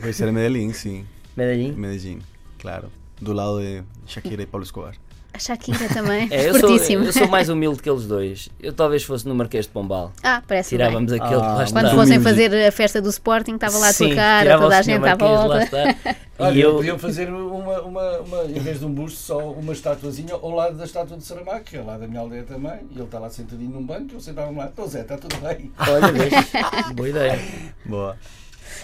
Puede 0.00 0.12
ser 0.14 0.28
en 0.28 0.34
Medellín, 0.34 0.72
sí. 0.72 1.04
Medellín? 1.34 1.74
Medellín, 1.74 2.22
claro. 2.60 2.90
Do 3.20 3.32
lado 3.32 3.58
de 3.58 3.82
Shakira 4.06 4.42
y 4.42 4.46
Pablo 4.46 4.64
Escobar. 4.64 4.94
A 5.34 5.38
Shakira 5.38 5.88
também. 5.88 6.28
É, 6.32 6.48
eu, 6.48 6.58
sou, 6.58 6.70
eu 6.76 7.12
sou 7.12 7.28
mais 7.28 7.48
humilde 7.48 7.82
que 7.82 7.88
eles 7.88 8.06
dois. 8.06 8.48
Eu 8.60 8.72
talvez 8.72 9.02
fosse 9.02 9.26
no 9.26 9.34
Marquês 9.34 9.64
de 9.66 9.72
Pombal. 9.72 10.12
Ah, 10.22 10.42
parece 10.46 10.76
bem. 10.76 10.86
Tirávamos 10.86 11.12
aquele 11.12 11.28
que 11.28 11.34
Ah, 11.34 11.54
lá 11.54 11.64
está. 11.64 11.80
Quando 11.80 11.94
fossem 11.94 12.20
fazer 12.20 12.66
a 12.66 12.72
festa 12.72 13.00
do 13.00 13.08
Sporting, 13.08 13.54
estava 13.54 13.78
lá 13.78 13.88
a 13.88 13.94
tua 13.94 14.14
cara, 14.14 14.58
toda 14.58 14.78
a 14.78 14.82
gente 14.82 15.06
à 15.06 15.14
volta. 15.14 15.68
Olha, 16.38 16.54
E 16.54 16.60
eu, 16.60 16.76
podiam 16.76 16.98
fazer 16.98 17.28
uma, 17.28 17.80
uma, 17.82 18.18
uma, 18.20 18.44
em 18.44 18.58
vez 18.58 18.80
de 18.80 18.86
um 18.86 18.92
busto, 18.92 19.18
só 19.20 19.38
uma 19.52 19.72
estatuazinha 19.72 20.34
ao 20.34 20.50
lado 20.50 20.76
da 20.76 20.84
estátua 20.84 21.16
de 21.16 21.24
Saramago, 21.24 21.60
que 21.64 21.76
é 21.76 21.82
lá 21.82 21.96
da 21.96 22.06
minha 22.06 22.20
aldeia 22.20 22.42
também, 22.42 22.80
e 22.90 22.94
ele 22.94 23.04
está 23.04 23.18
lá 23.18 23.30
sentadinho 23.30 23.70
num 23.70 23.84
banco, 23.84 24.14
eu 24.14 24.20
sentava-me 24.20 24.58
lá, 24.58 24.68
então 24.72 24.86
Zé, 24.86 25.02
está 25.02 25.16
tudo 25.16 25.36
bem. 25.36 25.70
olha? 25.78 26.92
Boa 26.94 27.08
ideia. 27.08 27.38
Boa. 27.86 28.16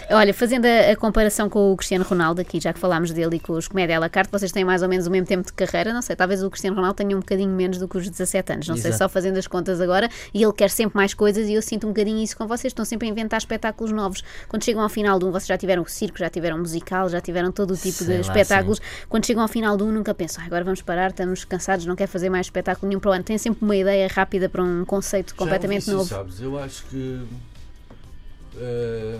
Olha, 0.09 0.33
fazendo 0.33 0.65
a, 0.65 0.91
a 0.91 0.95
comparação 0.95 1.49
com 1.49 1.71
o 1.71 1.77
Cristiano 1.77 2.03
Ronaldo, 2.03 2.41
aqui 2.41 2.59
já 2.59 2.73
que 2.73 2.79
falámos 2.79 3.11
dele 3.11 3.37
e 3.37 3.39
com 3.39 3.53
os 3.53 3.67
comédia 3.67 3.97
à 3.97 3.99
la 3.99 4.09
carte, 4.09 4.31
vocês 4.31 4.51
têm 4.51 4.63
mais 4.65 4.81
ou 4.81 4.89
menos 4.89 5.07
o 5.07 5.11
mesmo 5.11 5.27
tempo 5.27 5.45
de 5.45 5.53
carreira, 5.53 5.93
não 5.93 6.01
sei, 6.01 6.15
talvez 6.15 6.43
o 6.43 6.49
Cristiano 6.49 6.75
Ronaldo 6.75 6.95
tenha 6.95 7.15
um 7.15 7.19
bocadinho 7.19 7.49
menos 7.49 7.77
do 7.77 7.87
que 7.87 7.97
os 7.97 8.09
17 8.09 8.53
anos, 8.53 8.67
não 8.67 8.75
sei, 8.75 8.89
Exato. 8.91 8.97
só 9.03 9.09
fazendo 9.09 9.37
as 9.37 9.47
contas 9.47 9.79
agora, 9.81 10.09
e 10.33 10.43
ele 10.43 10.53
quer 10.53 10.69
sempre 10.69 10.97
mais 10.97 11.13
coisas 11.13 11.47
e 11.47 11.53
eu 11.53 11.61
sinto 11.61 11.85
um 11.85 11.89
bocadinho 11.89 12.17
isso 12.23 12.35
com 12.37 12.47
vocês, 12.47 12.71
estão 12.71 12.85
sempre 12.85 13.07
a 13.07 13.11
inventar 13.11 13.37
espetáculos 13.39 13.91
novos. 13.91 14.23
Quando 14.47 14.63
chegam 14.63 14.81
ao 14.81 14.89
final 14.89 15.19
de 15.19 15.25
um, 15.25 15.31
vocês 15.31 15.47
já 15.47 15.57
tiveram 15.57 15.85
circo, 15.85 16.17
já 16.17 16.29
tiveram 16.29 16.57
musical, 16.57 17.09
já 17.09 17.21
tiveram 17.21 17.51
todo 17.51 17.71
o 17.71 17.77
tipo 17.77 18.03
Sei 18.03 18.07
de 18.07 18.13
lá, 18.13 18.19
espetáculos, 18.21 18.81
quando 19.07 19.25
chegam 19.25 19.41
ao 19.41 19.47
final 19.47 19.77
de 19.77 19.83
um 19.83 19.91
nunca 19.91 20.13
pensam, 20.13 20.43
"Ah, 20.43 20.47
agora 20.47 20.63
vamos 20.63 20.81
parar, 20.81 21.09
estamos 21.11 21.43
cansados, 21.45 21.85
não 21.85 21.95
quer 21.95 22.07
fazer 22.07 22.29
mais 22.29 22.47
espetáculo 22.47 22.87
nenhum 22.89 22.99
para 22.99 23.11
o 23.11 23.13
ano, 23.13 23.23
têm 23.23 23.37
sempre 23.37 23.63
uma 23.63 23.75
ideia 23.75 24.07
rápida 24.07 24.49
para 24.49 24.63
um 24.63 24.85
conceito 24.85 25.35
completamente 25.35 25.85
Já 25.85 25.91
ouvi 25.93 26.03
isso, 26.05 26.13
novo. 26.15 26.29
Sabes? 26.29 26.41
Eu 26.41 26.59
acho 26.59 26.83
que 26.85 27.21
eh, 28.57 29.19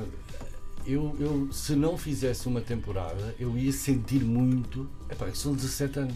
eu, 0.91 1.15
eu, 1.19 1.47
se 1.51 1.73
não 1.75 1.97
fizesse 1.97 2.47
uma 2.47 2.61
temporada, 2.61 3.35
eu 3.39 3.57
ia 3.57 3.71
sentir 3.71 4.23
muito. 4.23 4.87
Epá, 5.09 5.27
são 5.33 5.53
17 5.53 5.99
anos. 5.99 6.13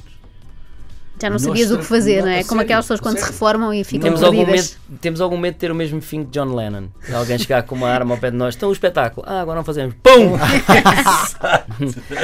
Já 1.21 1.29
não 1.29 1.35
Nós 1.35 1.43
sabias 1.43 1.69
o 1.69 1.77
que 1.77 1.83
fazer, 1.85 2.17
não, 2.21 2.25
não 2.25 2.31
é? 2.31 2.37
Como 2.37 2.47
sério, 2.47 2.61
aquelas 2.63 2.85
pessoas 2.85 2.99
quando 2.99 3.15
se 3.17 3.19
sério. 3.21 3.33
reformam 3.33 3.71
e 3.71 3.83
ficam 3.83 4.01
Temos 4.09 4.23
algum, 4.23 4.45
medo, 4.47 4.67
temos 4.99 5.21
algum 5.21 5.37
medo 5.37 5.53
de 5.53 5.59
ter 5.59 5.69
o 5.71 5.75
mesmo 5.75 6.01
fim 6.01 6.23
que 6.25 6.31
John 6.31 6.55
Lennon. 6.55 6.87
Alguém 7.13 7.37
chegar 7.37 7.61
com 7.63 7.75
uma 7.75 7.87
arma 7.87 8.15
ao 8.15 8.19
pé 8.19 8.31
de 8.31 8.37
nós. 8.37 8.55
Então 8.55 8.69
o 8.69 8.73
espetáculo. 8.73 9.23
Ah, 9.29 9.41
agora 9.41 9.57
não 9.57 9.63
fazemos. 9.63 9.93
PUM! 10.01 10.37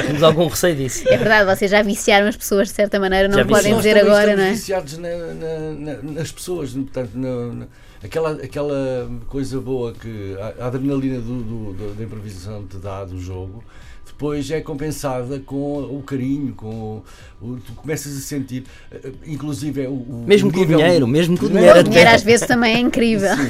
temos 0.06 0.22
algum 0.22 0.46
receio 0.48 0.74
disso. 0.76 1.08
É 1.08 1.16
verdade, 1.16 1.56
vocês 1.56 1.70
já 1.70 1.82
viciaram 1.82 2.26
as 2.26 2.36
pessoas 2.36 2.68
de 2.68 2.74
certa 2.74 2.98
maneira, 2.98 3.28
não 3.28 3.38
Já 3.38 3.44
podem 3.44 3.76
dizer 3.76 3.96
agora, 3.96 4.34
não 4.36 4.42
é? 4.42 4.50
viciados 4.52 4.98
na- 4.98 5.08
na- 5.08 5.70
na- 5.94 6.02
nas 6.12 6.32
pessoas, 6.32 6.72
portanto, 6.72 7.10
na- 7.14 7.46
na- 7.54 7.66
aquela, 8.02 8.32
aquela 8.32 9.10
coisa 9.28 9.60
boa 9.60 9.92
que 9.92 10.36
a, 10.58 10.64
a 10.64 10.66
adrenalina 10.68 11.20
do, 11.20 11.42
do- 11.42 11.72
do- 11.72 11.94
da 11.94 12.04
improvisação 12.04 12.64
te 12.66 12.76
dá 12.78 13.04
do 13.04 13.20
jogo, 13.20 13.62
depois 14.06 14.50
é 14.50 14.60
compensada 14.60 15.38
com 15.40 15.78
o 15.82 16.02
carinho, 16.02 16.52
com 16.54 17.02
o, 17.40 17.56
tu 17.64 17.72
começas 17.74 18.14
a 18.16 18.20
sentir, 18.20 18.64
eh, 18.90 19.12
inclusive 19.26 19.82
é 19.84 19.88
o, 19.88 19.92
o 19.92 20.24
Mesmo 20.26 20.52
com 20.52 20.60
o 20.60 20.66
dinheiro, 20.66 21.06
mesmo 21.06 21.38
com 21.38 21.46
o 21.46 21.48
dinheiro 21.48 21.80
O 21.80 21.82
dinheiro 21.84 22.10
às 22.10 22.22
vezes 22.22 22.46
também 22.46 22.74
é 22.76 22.80
incrível. 22.80 23.34
Sim, 23.34 23.42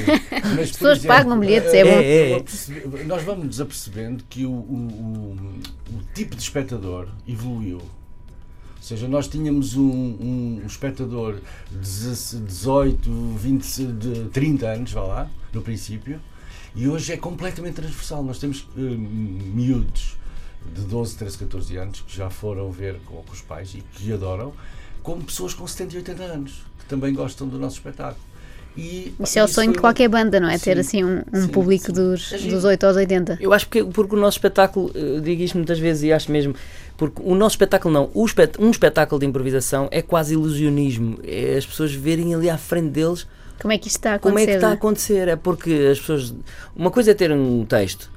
mas, 0.55 0.59
As 0.59 0.71
pessoas 0.71 0.97
exemplo, 0.99 1.07
pagam 1.17 1.37
bilhetes, 1.39 1.73
é 1.73 1.79
eh, 1.79 1.83
bom. 1.83 2.95
É, 2.95 2.99
é. 3.01 3.03
Nós 3.03 3.23
vamos 3.23 3.45
nos 3.47 3.59
apercebendo 3.59 4.23
que 4.29 4.45
o, 4.45 4.51
o- 4.51 5.35
o- 5.91 5.95
o 5.97 6.13
tipo 6.13 6.35
de 6.37 6.41
espectador 6.41 7.07
evoluiu. 7.27 7.81
Ou 8.81 8.87
seja, 8.87 9.07
nós 9.07 9.27
tínhamos 9.27 9.77
um, 9.77 9.83
um 9.83 10.63
espectador 10.65 11.39
de 11.69 11.77
18, 11.77 13.11
20, 13.37 13.85
de 13.85 14.29
30 14.29 14.67
anos, 14.67 14.91
vá 14.91 15.01
lá, 15.03 15.29
no 15.53 15.61
princípio, 15.61 16.19
e 16.75 16.87
hoje 16.87 17.13
é 17.13 17.17
completamente 17.17 17.75
transversal. 17.75 18.23
Nós 18.23 18.39
temos 18.39 18.67
eh, 18.75 18.81
miúdos 18.81 20.17
de 20.73 20.81
12, 20.81 21.15
13, 21.15 21.37
14 21.37 21.77
anos 21.77 22.01
que 22.01 22.17
já 22.17 22.31
foram 22.31 22.71
ver 22.71 22.99
com, 23.05 23.21
com 23.21 23.31
os 23.31 23.41
pais 23.41 23.75
e 23.75 23.81
que 23.93 24.11
adoram, 24.11 24.51
como 25.03 25.23
pessoas 25.23 25.53
com 25.53 25.67
70 25.67 25.93
e 25.93 25.97
80 25.97 26.23
anos 26.23 26.63
que 26.79 26.85
também 26.85 27.13
gostam 27.13 27.47
do 27.47 27.59
nosso 27.59 27.75
espetáculo. 27.75 28.30
E, 28.77 29.13
Isso 29.19 29.37
é 29.37 29.43
o 29.43 29.47
sonho 29.47 29.73
de 29.73 29.79
qualquer 29.79 30.07
banda, 30.07 30.39
não 30.39 30.47
é? 30.49 30.57
Ter 30.57 30.75
Sim, 30.75 30.79
assim 30.79 31.03
um, 31.03 31.21
um 31.33 31.41
sim, 31.43 31.47
público 31.49 31.87
sim. 31.87 31.91
dos, 31.93 32.31
dos 32.43 32.63
8 32.63 32.85
aos 32.85 32.95
80. 32.95 33.37
Eu 33.41 33.51
acho 33.53 33.67
que 33.67 33.83
porque 33.83 34.15
o 34.15 34.19
nosso 34.19 34.37
espetáculo, 34.37 34.91
digo 35.21 35.41
isto 35.43 35.57
muitas 35.57 35.77
vezes 35.77 36.03
e 36.03 36.13
acho 36.13 36.31
mesmo, 36.31 36.55
porque 36.95 37.21
o 37.23 37.35
nosso 37.35 37.53
espetáculo 37.53 37.93
não, 37.93 38.25
espet- 38.25 38.57
um 38.59 38.71
espetáculo 38.71 39.19
de 39.19 39.25
improvisação 39.25 39.89
é 39.91 40.01
quase 40.01 40.33
ilusionismo. 40.35 41.19
É 41.23 41.57
as 41.57 41.65
pessoas 41.65 41.93
verem 41.93 42.33
ali 42.33 42.49
à 42.49 42.57
frente 42.57 42.89
deles 42.91 43.27
Como 43.59 43.73
é 43.73 43.77
que 43.77 43.87
isto 43.89 43.97
está 43.97 44.15
a 44.15 44.19
como 44.19 44.39
é 44.39 44.43
acontecer? 44.43 44.51
que 44.51 44.55
está 44.57 44.67
a 44.67 44.71
é? 44.71 44.73
acontecer. 44.73 45.27
É 45.27 45.35
porque 45.35 45.89
as 45.91 45.99
pessoas. 45.99 46.33
Uma 46.75 46.91
coisa 46.91 47.11
é 47.11 47.13
ter 47.13 47.31
um 47.31 47.65
texto 47.65 48.09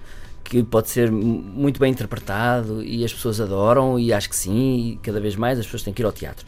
que 0.45 0.63
pode 0.63 0.89
ser 0.91 1.11
muito 1.11 1.81
bem 1.81 1.91
interpretado 1.91 2.83
e 2.83 3.05
as 3.05 3.13
pessoas 3.13 3.41
adoram 3.41 3.99
e 3.99 4.13
acho 4.13 4.29
que 4.29 4.37
sim, 4.37 4.91
e 4.93 4.97
cada 5.03 5.19
vez 5.19 5.35
mais 5.37 5.59
as 5.59 5.65
pessoas 5.65 5.83
têm 5.83 5.93
que 5.93 6.03
ir 6.03 6.05
ao 6.07 6.13
teatro. 6.13 6.47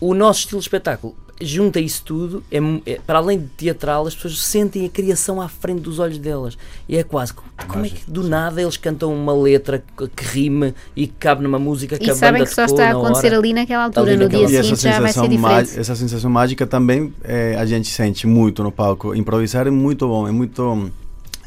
O 0.00 0.12
nosso 0.12 0.40
estilo 0.40 0.60
de 0.60 0.64
espetáculo 0.66 1.16
junta 1.40 1.78
isso 1.80 2.02
tudo, 2.04 2.42
é, 2.50 2.58
é- 2.86 3.00
para 3.06 3.18
além 3.18 3.38
de 3.38 3.46
teatral, 3.56 4.06
as 4.06 4.14
pessoas 4.14 4.40
sentem 4.40 4.84
a 4.84 4.88
criação 4.88 5.40
à 5.40 5.48
frente 5.48 5.80
dos 5.80 5.98
olhos 5.98 6.18
delas. 6.18 6.58
E 6.88 6.96
é 6.96 7.02
quase 7.02 7.32
como 7.32 7.84
é 7.84 7.88
que 7.88 8.10
do 8.10 8.22
nada 8.24 8.60
eles 8.60 8.76
cantam 8.76 9.12
uma 9.14 9.32
letra 9.32 9.82
que, 9.96 10.08
que 10.08 10.24
rime 10.24 10.74
e 10.96 11.06
que 11.06 11.14
cabe 11.18 11.42
numa 11.42 11.58
música 11.58 11.96
que 11.98 12.06
E 12.06 12.10
a 12.10 12.14
sabem 12.14 12.40
banda 12.40 12.48
que 12.50 12.54
só 12.54 12.64
está 12.64 12.88
a 12.88 12.90
acontecer 12.92 13.28
hora. 13.28 13.38
ali 13.38 13.52
naquela 13.52 13.84
altura, 13.84 14.10
Ali 14.12 14.16
no 14.16 14.28
dia 14.28 14.38
naquela- 14.40 14.52
E 14.52 14.56
essa 14.56 14.62
seguinte 14.76 14.82
já 14.94 15.00
vai 15.00 15.12
ser 15.12 15.28
diferente. 15.28 15.78
essa 15.80 15.94
sensação 15.96 16.30
mágica 16.30 16.66
também 16.66 17.12
eh, 17.22 17.56
a 17.58 17.64
gente 17.66 17.88
sente 17.88 18.26
muito 18.26 18.62
no 18.62 18.72
palco. 18.72 19.14
Improvisar 19.14 19.66
é 19.66 19.70
muito 19.70 20.08
bom, 20.08 20.26
é 20.26 20.32
muito 20.32 20.90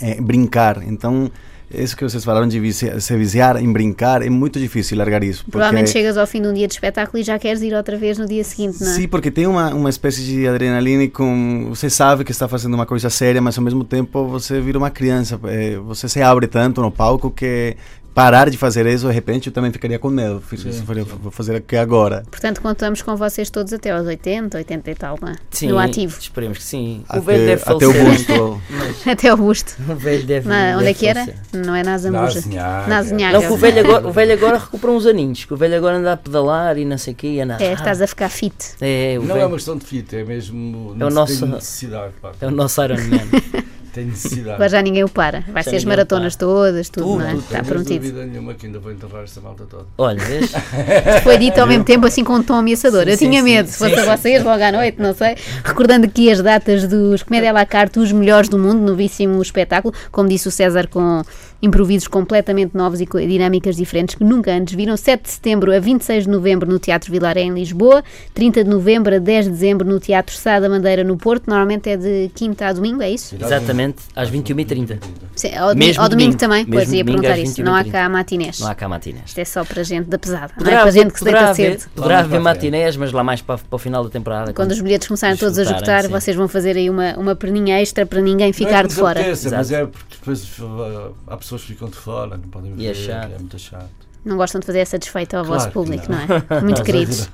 eh, 0.01 0.19
brincar. 0.21 0.82
Então, 0.84 1.30
isso 1.73 1.95
que 1.95 2.03
vocês 2.03 2.23
falaram 2.23 2.47
de 2.47 2.60
vici- 2.60 2.99
se 3.01 3.17
viciar 3.17 3.57
em 3.57 3.71
brincar, 3.71 4.21
é 4.21 4.29
muito 4.29 4.60
difícil 4.60 4.97
largar 4.97 5.23
isso. 5.23 5.45
Provavelmente 5.49 5.89
chegas 5.89 6.17
ao 6.17 6.25
fim 6.27 6.41
de 6.41 6.47
um 6.47 6.53
dia 6.53 6.67
de 6.67 6.73
espetáculo 6.73 7.19
e 7.19 7.23
já 7.23 7.38
queres 7.39 7.62
ir 7.62 7.73
outra 7.73 7.97
vez 7.97 8.17
no 8.17 8.25
dia 8.27 8.43
seguinte, 8.43 8.81
não 8.81 8.91
é? 8.91 8.95
Sim, 8.95 9.07
porque 9.07 9.29
tem 9.31 9.47
uma, 9.47 9.73
uma 9.73 9.89
espécie 9.89 10.23
de 10.23 10.47
adrenalina 10.47 11.03
e 11.03 11.10
com 11.10 11.67
você 11.69 11.89
sabe 11.89 12.23
que 12.23 12.31
está 12.31 12.47
fazendo 12.47 12.73
uma 12.73 12.86
coisa 12.86 13.10
séria, 13.10 13.41
mas 13.41 13.57
ao 13.57 13.63
mesmo 13.63 13.84
tempo 13.84 14.27
você 14.27 14.60
vira 14.60 14.77
uma 14.77 14.89
criança. 14.89 15.39
eh, 15.45 15.77
Você 15.86 16.07
se 16.10 16.21
abre 16.21 16.47
tanto 16.47 16.81
no 16.81 16.91
palco 16.91 17.29
que 17.31 17.75
parar 18.13 18.49
de 18.49 18.57
fazer 18.57 18.86
isso, 18.88 19.07
de 19.07 19.13
repente, 19.13 19.47
eu 19.47 19.53
também 19.53 19.71
ficaria 19.71 19.97
com 19.97 20.10
medo. 20.10 20.43
Sim, 20.49 20.69
faria-. 20.86 21.05
Vou 21.05 21.31
fazer 21.31 21.55
aqui 21.55 21.77
agora. 21.77 22.23
Portanto, 22.29 22.62
contamos 22.62 23.01
com 23.01 23.15
vocês 23.15 23.49
todos 23.49 23.71
até 23.71 23.91
aos 23.91 24.05
80, 24.05 24.57
80 24.57 24.91
e 24.91 24.95
tal, 24.95 25.17
não 25.21 25.29
é? 25.29 25.36
Sim, 25.49 25.67
No 25.69 25.77
ativo. 25.79 26.17
Esperemos 26.19 26.57
que 26.57 26.63
sim. 26.65 27.03
o 27.10 27.12
Até, 27.13 27.19
velho 27.21 27.45
deve 27.45 27.63
até 27.65 27.88
o 27.88 27.93
busto. 27.93 28.62
Até 29.05 29.29
ao 29.29 29.37
busto. 29.37 29.75
O 29.89 29.95
velho 29.95 30.23
deve, 30.25 30.47
Na- 30.47 30.77
onde 30.77 30.87
é 30.87 30.93
que 30.93 31.05
era? 31.07 31.27
Não 31.53 31.75
é 31.75 31.83
na 31.83 31.91
Na 31.91 31.97
Zambuja. 31.97 32.39
Azinhaga. 32.39 32.87
Na 32.87 32.97
Azinhaga. 32.99 33.39
Não, 33.39 33.47
que 33.47 33.53
o 33.53 33.57
velho, 33.57 33.79
agora, 33.79 34.07
o 34.07 34.11
velho 34.11 34.33
agora 34.33 34.57
recuperou 34.57 34.95
uns 34.95 35.05
aninhos, 35.05 35.43
que 35.45 35.53
o 35.53 35.57
velho 35.57 35.75
agora 35.77 35.97
anda 35.97 36.13
a 36.13 36.17
pedalar 36.17 36.77
e 36.77 36.85
não 36.85 36.97
sei 36.97 37.13
o 37.13 37.15
quê. 37.15 37.37
É, 37.59 37.73
estás 37.73 38.01
a 38.01 38.07
ficar 38.07 38.29
fit. 38.29 38.53
É, 38.79 39.15
o 39.17 39.21
Não 39.21 39.27
velho 39.35 39.41
é 39.41 39.45
uma 39.47 39.55
questão 39.55 39.77
de 39.77 39.85
fita, 39.85 40.15
é 40.17 40.23
mesmo. 40.23 40.95
É 40.99 41.05
o 41.05 41.09
nosso- 41.09 41.45
necessidade, 41.45 42.13
pá. 42.21 42.31
é 42.39 42.47
o 42.47 42.51
nosso 42.51 42.81
Iron 42.83 42.95
Man. 42.95 43.61
Tem 43.93 44.06
necessidade. 44.06 44.51
Agora 44.56 44.69
já 44.69 44.82
ninguém 44.82 45.04
o 45.04 45.10
para. 45.10 45.41
Vai 45.47 45.63
Já 45.63 45.71
ser 45.71 45.75
as 45.77 45.84
maratonas 45.84 46.36
todas, 46.36 46.88
tudo, 46.89 47.04
Tudo, 47.06 47.19
não 47.19 47.27
é? 47.27 47.32
tudo. 47.32 47.39
Está 47.43 47.58
Não 47.58 47.65
prometido. 47.65 47.99
dúvida 48.06 48.25
nenhuma 48.25 48.54
que 48.54 48.65
ainda 48.65 48.80
vou 48.80 48.91
enterrar 48.91 49.23
esta 49.23 49.41
malta 49.41 49.65
toda. 49.69 49.86
Olha, 49.97 50.19
vês? 50.23 50.51
Foi 51.23 51.38
dito 51.38 51.60
ao 51.60 51.67
mesmo 51.67 51.84
tempo 51.84 52.06
assim 52.08 52.23
com 52.23 52.34
um 52.36 52.43
tom 52.43 52.54
ameaçador. 52.56 53.04
Sim, 53.04 53.10
Eu 53.12 53.17
sim, 53.17 53.30
tinha 53.30 53.41
sim, 53.43 53.49
medo, 53.49 53.67
se 53.67 53.77
fosse 53.77 53.95
sim. 53.95 53.99
a 54.01 54.15
vocês, 54.17 54.43
logo 54.43 54.63
à 54.63 54.71
noite, 54.71 55.01
não 55.01 55.13
sei. 55.13 55.36
Recordando 55.63 56.06
aqui 56.06 56.32
as 56.32 56.41
datas 56.41 56.88
dos 56.88 57.23
Comédia 57.23 57.49
à 57.49 57.54
la 57.54 57.65
carte, 57.65 57.99
os 57.99 58.12
melhores 58.12 58.47
do 58.47 58.58
mundo, 58.58 58.80
novíssimo 58.82 59.41
espetáculo. 59.41 59.93
Como 60.12 60.30
disse 60.30 60.47
o 60.47 60.51
César, 60.51 60.88
com 60.88 61.21
improvisos 61.62 62.08
completamente 62.08 62.76
novos 62.76 63.00
e 63.02 63.06
dinâmicas 63.06 63.76
diferentes 63.76 64.15
que 64.15 64.24
nunca 64.24 64.52
antes 64.52 64.74
viram. 64.74 64.97
7 64.97 65.24
de 65.24 65.30
setembro 65.30 65.76
a 65.76 65.80
26 65.80 66.26
de 66.26 66.30
novembro 66.30 66.69
no 66.69 66.80
Teatro 66.80 67.12
Vilaré, 67.12 67.41
em 67.41 67.54
Lisboa. 67.54 68.04
30 68.34 68.63
de 68.63 68.69
novembro 68.69 69.15
a 69.15 69.19
10 69.19 69.45
de 69.45 69.52
dezembro 69.52 69.88
no 69.88 70.00
Teatro 70.00 70.36
Sá 70.36 70.60
da 70.60 70.69
Madeira, 70.69 71.04
no 71.04 71.17
Porto. 71.17 71.47
Normalmente 71.47 71.89
é 71.89 71.97
de 71.97 72.32
quinta 72.34 72.67
a 72.67 72.74
domingo, 72.74 73.02
é 73.02 73.12
isso? 73.12 73.36
Exatamente, 73.36 74.04
às 74.15 74.32
21h30. 74.32 75.00
Sim, 75.41 75.56
ao, 75.56 75.75
Mesmo 75.75 76.04
ao 76.04 76.08
domingo, 76.10 76.32
domingo. 76.32 76.38
também, 76.38 76.60
Mesmo 76.65 76.73
pois 76.73 76.93
ia 76.93 77.04
perguntar 77.06 77.38
isso. 77.39 77.63
Não 77.63 77.73
há 77.73 77.84
21h30. 77.84 77.91
cá 77.91 78.10
matinés. 78.10 78.60
Não 78.60 78.67
há 78.67 78.75
cá 78.75 78.88
matinés. 78.88 79.23
Isto 79.25 79.39
é 79.39 79.45
só 79.45 79.63
para 79.65 79.84
gente 79.84 80.08
da 80.08 80.19
pesada, 80.19 80.47
não 80.49 80.58
Poderá, 80.60 80.77
é 80.77 80.82
para 80.82 80.91
gente 80.91 81.12
que 81.13 81.17
se 81.19 81.25
deita 81.25 81.39
haver, 81.49 81.80
cedo. 81.80 81.89
poderá 81.95 82.19
haver 82.19 82.39
matinés, 82.39 82.95
mas 82.95 83.12
lá 83.12 83.23
mais 83.23 83.41
para, 83.41 83.58
para 83.58 83.75
o 83.75 83.80
final 83.80 84.04
da 84.04 84.10
temporada. 84.10 84.54
Quando 84.54 84.71
os 84.71 84.80
bilhetes 84.82 85.08
começarem 85.08 85.36
todos 85.38 85.58
a 85.58 85.63
esgotar, 85.63 86.08
vocês 86.10 86.36
vão 86.38 86.47
fazer 86.47 86.77
aí 86.77 86.89
uma, 86.89 87.15
uma 87.17 87.36
perninha 87.36 87.82
extra 87.82 88.06
para 88.06 88.21
ninguém 88.21 88.47
Não 88.47 88.49
é 88.51 88.54
ficar 88.54 88.84
que 88.84 88.89
de 88.89 88.95
fora. 88.95 89.19
apeteça, 89.19 89.49
mas 89.49 89.71
Exato. 89.71 89.84
é 89.84 89.88
porque 89.88 90.15
depois 90.19 90.60
uh, 90.60 91.15
há 91.25 91.38
pessoas 91.38 91.62
que 91.62 91.67
ficam 91.69 91.89
de 91.89 91.95
fora, 91.95 92.38
não 92.38 92.47
podem 92.49 92.73
ver, 92.73 92.84
E 92.84 92.88
é 92.88 92.93
chato. 92.93 93.30
muito 93.39 93.58
chato. 93.58 93.89
Não 94.23 94.38
gostam 94.38 94.60
de 94.60 94.67
fazer 94.67 94.79
essa 94.79 94.99
desfeita 94.99 95.38
ao 95.38 95.43
Claro 95.43 95.60
vosso 95.60 95.71
público, 95.73 96.05
não, 96.12 96.17
não. 96.27 96.57
é? 96.57 96.62
Muito 96.62 96.77
Nós 96.77 96.81
queridos. 96.86 97.29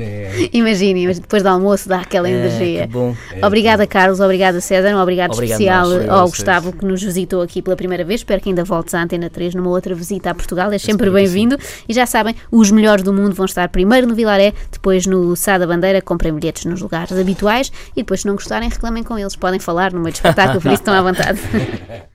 É, 0.00 0.50
Imaginem, 0.52 1.06
mas 1.06 1.18
depois 1.18 1.42
do 1.42 1.48
almoço 1.48 1.88
dá 1.88 2.00
aquela 2.00 2.28
É, 2.28 2.32
energia. 2.32 2.86
bom. 2.86 3.16
Obrigada, 3.42 3.86
Carlos. 3.86 4.20
Obrigada, 4.20 4.60
César. 4.60 4.94
Um 4.94 5.00
obrigado, 5.00 5.32
Obrigado 5.32 5.58
especial 5.60 5.88
nós. 5.88 6.08
Ao 6.08 6.26
vocês. 6.26 6.30
Gustavo 6.38 6.72
que 6.72 6.84
nos 6.84 7.02
visitou 7.02 7.40
aqui 7.40 7.62
pela 7.62 7.76
primeira 7.76 8.04
vez. 8.04 8.20
Espero 8.20 8.42
que 8.42 8.50
ainda 8.50 8.62
voltes 8.64 8.92
à 8.94 9.02
Antena 9.02 9.30
3 9.30 9.54
numa 9.54 9.70
outra 9.70 9.94
visita 9.94 10.30
a 10.30 10.34
Portugal. 10.34 10.70
É 10.70 10.78
sempre 10.78 11.08
bem-vindo. 11.10 11.56
E 11.88 11.94
já 11.94 12.04
sabem, 12.04 12.34
os 12.50 12.70
melhores 12.70 13.02
do 13.02 13.12
mundo 13.12 13.34
vão 13.34 13.46
estar 13.46 13.68
primeiro 13.70 14.06
no 14.06 14.14
Vilaré, 14.14 14.52
depois 14.70 15.06
no 15.06 15.34
Sá 15.34 15.56
da 15.56 15.66
Bandeira. 15.66 16.02
Comprem 16.02 16.34
bilhetes 16.34 16.66
nos 16.66 16.82
lugares 16.82 17.10
habituais 17.10 17.72
e 17.96 18.02
depois, 18.02 18.20
se 18.20 18.26
não 18.26 18.34
gostarem, 18.34 18.68
reclamem 18.68 19.02
com 19.02 19.18
eles. 19.18 19.34
Podem 19.34 19.58
falar 19.58 19.92
no 19.92 20.00
meio 20.00 20.12
do 20.12 20.16
espetáculo, 20.16 20.60
por 20.60 20.68
isso 20.68 20.82
estão 20.82 20.92
à 20.94 21.00
vontade. 21.02 21.40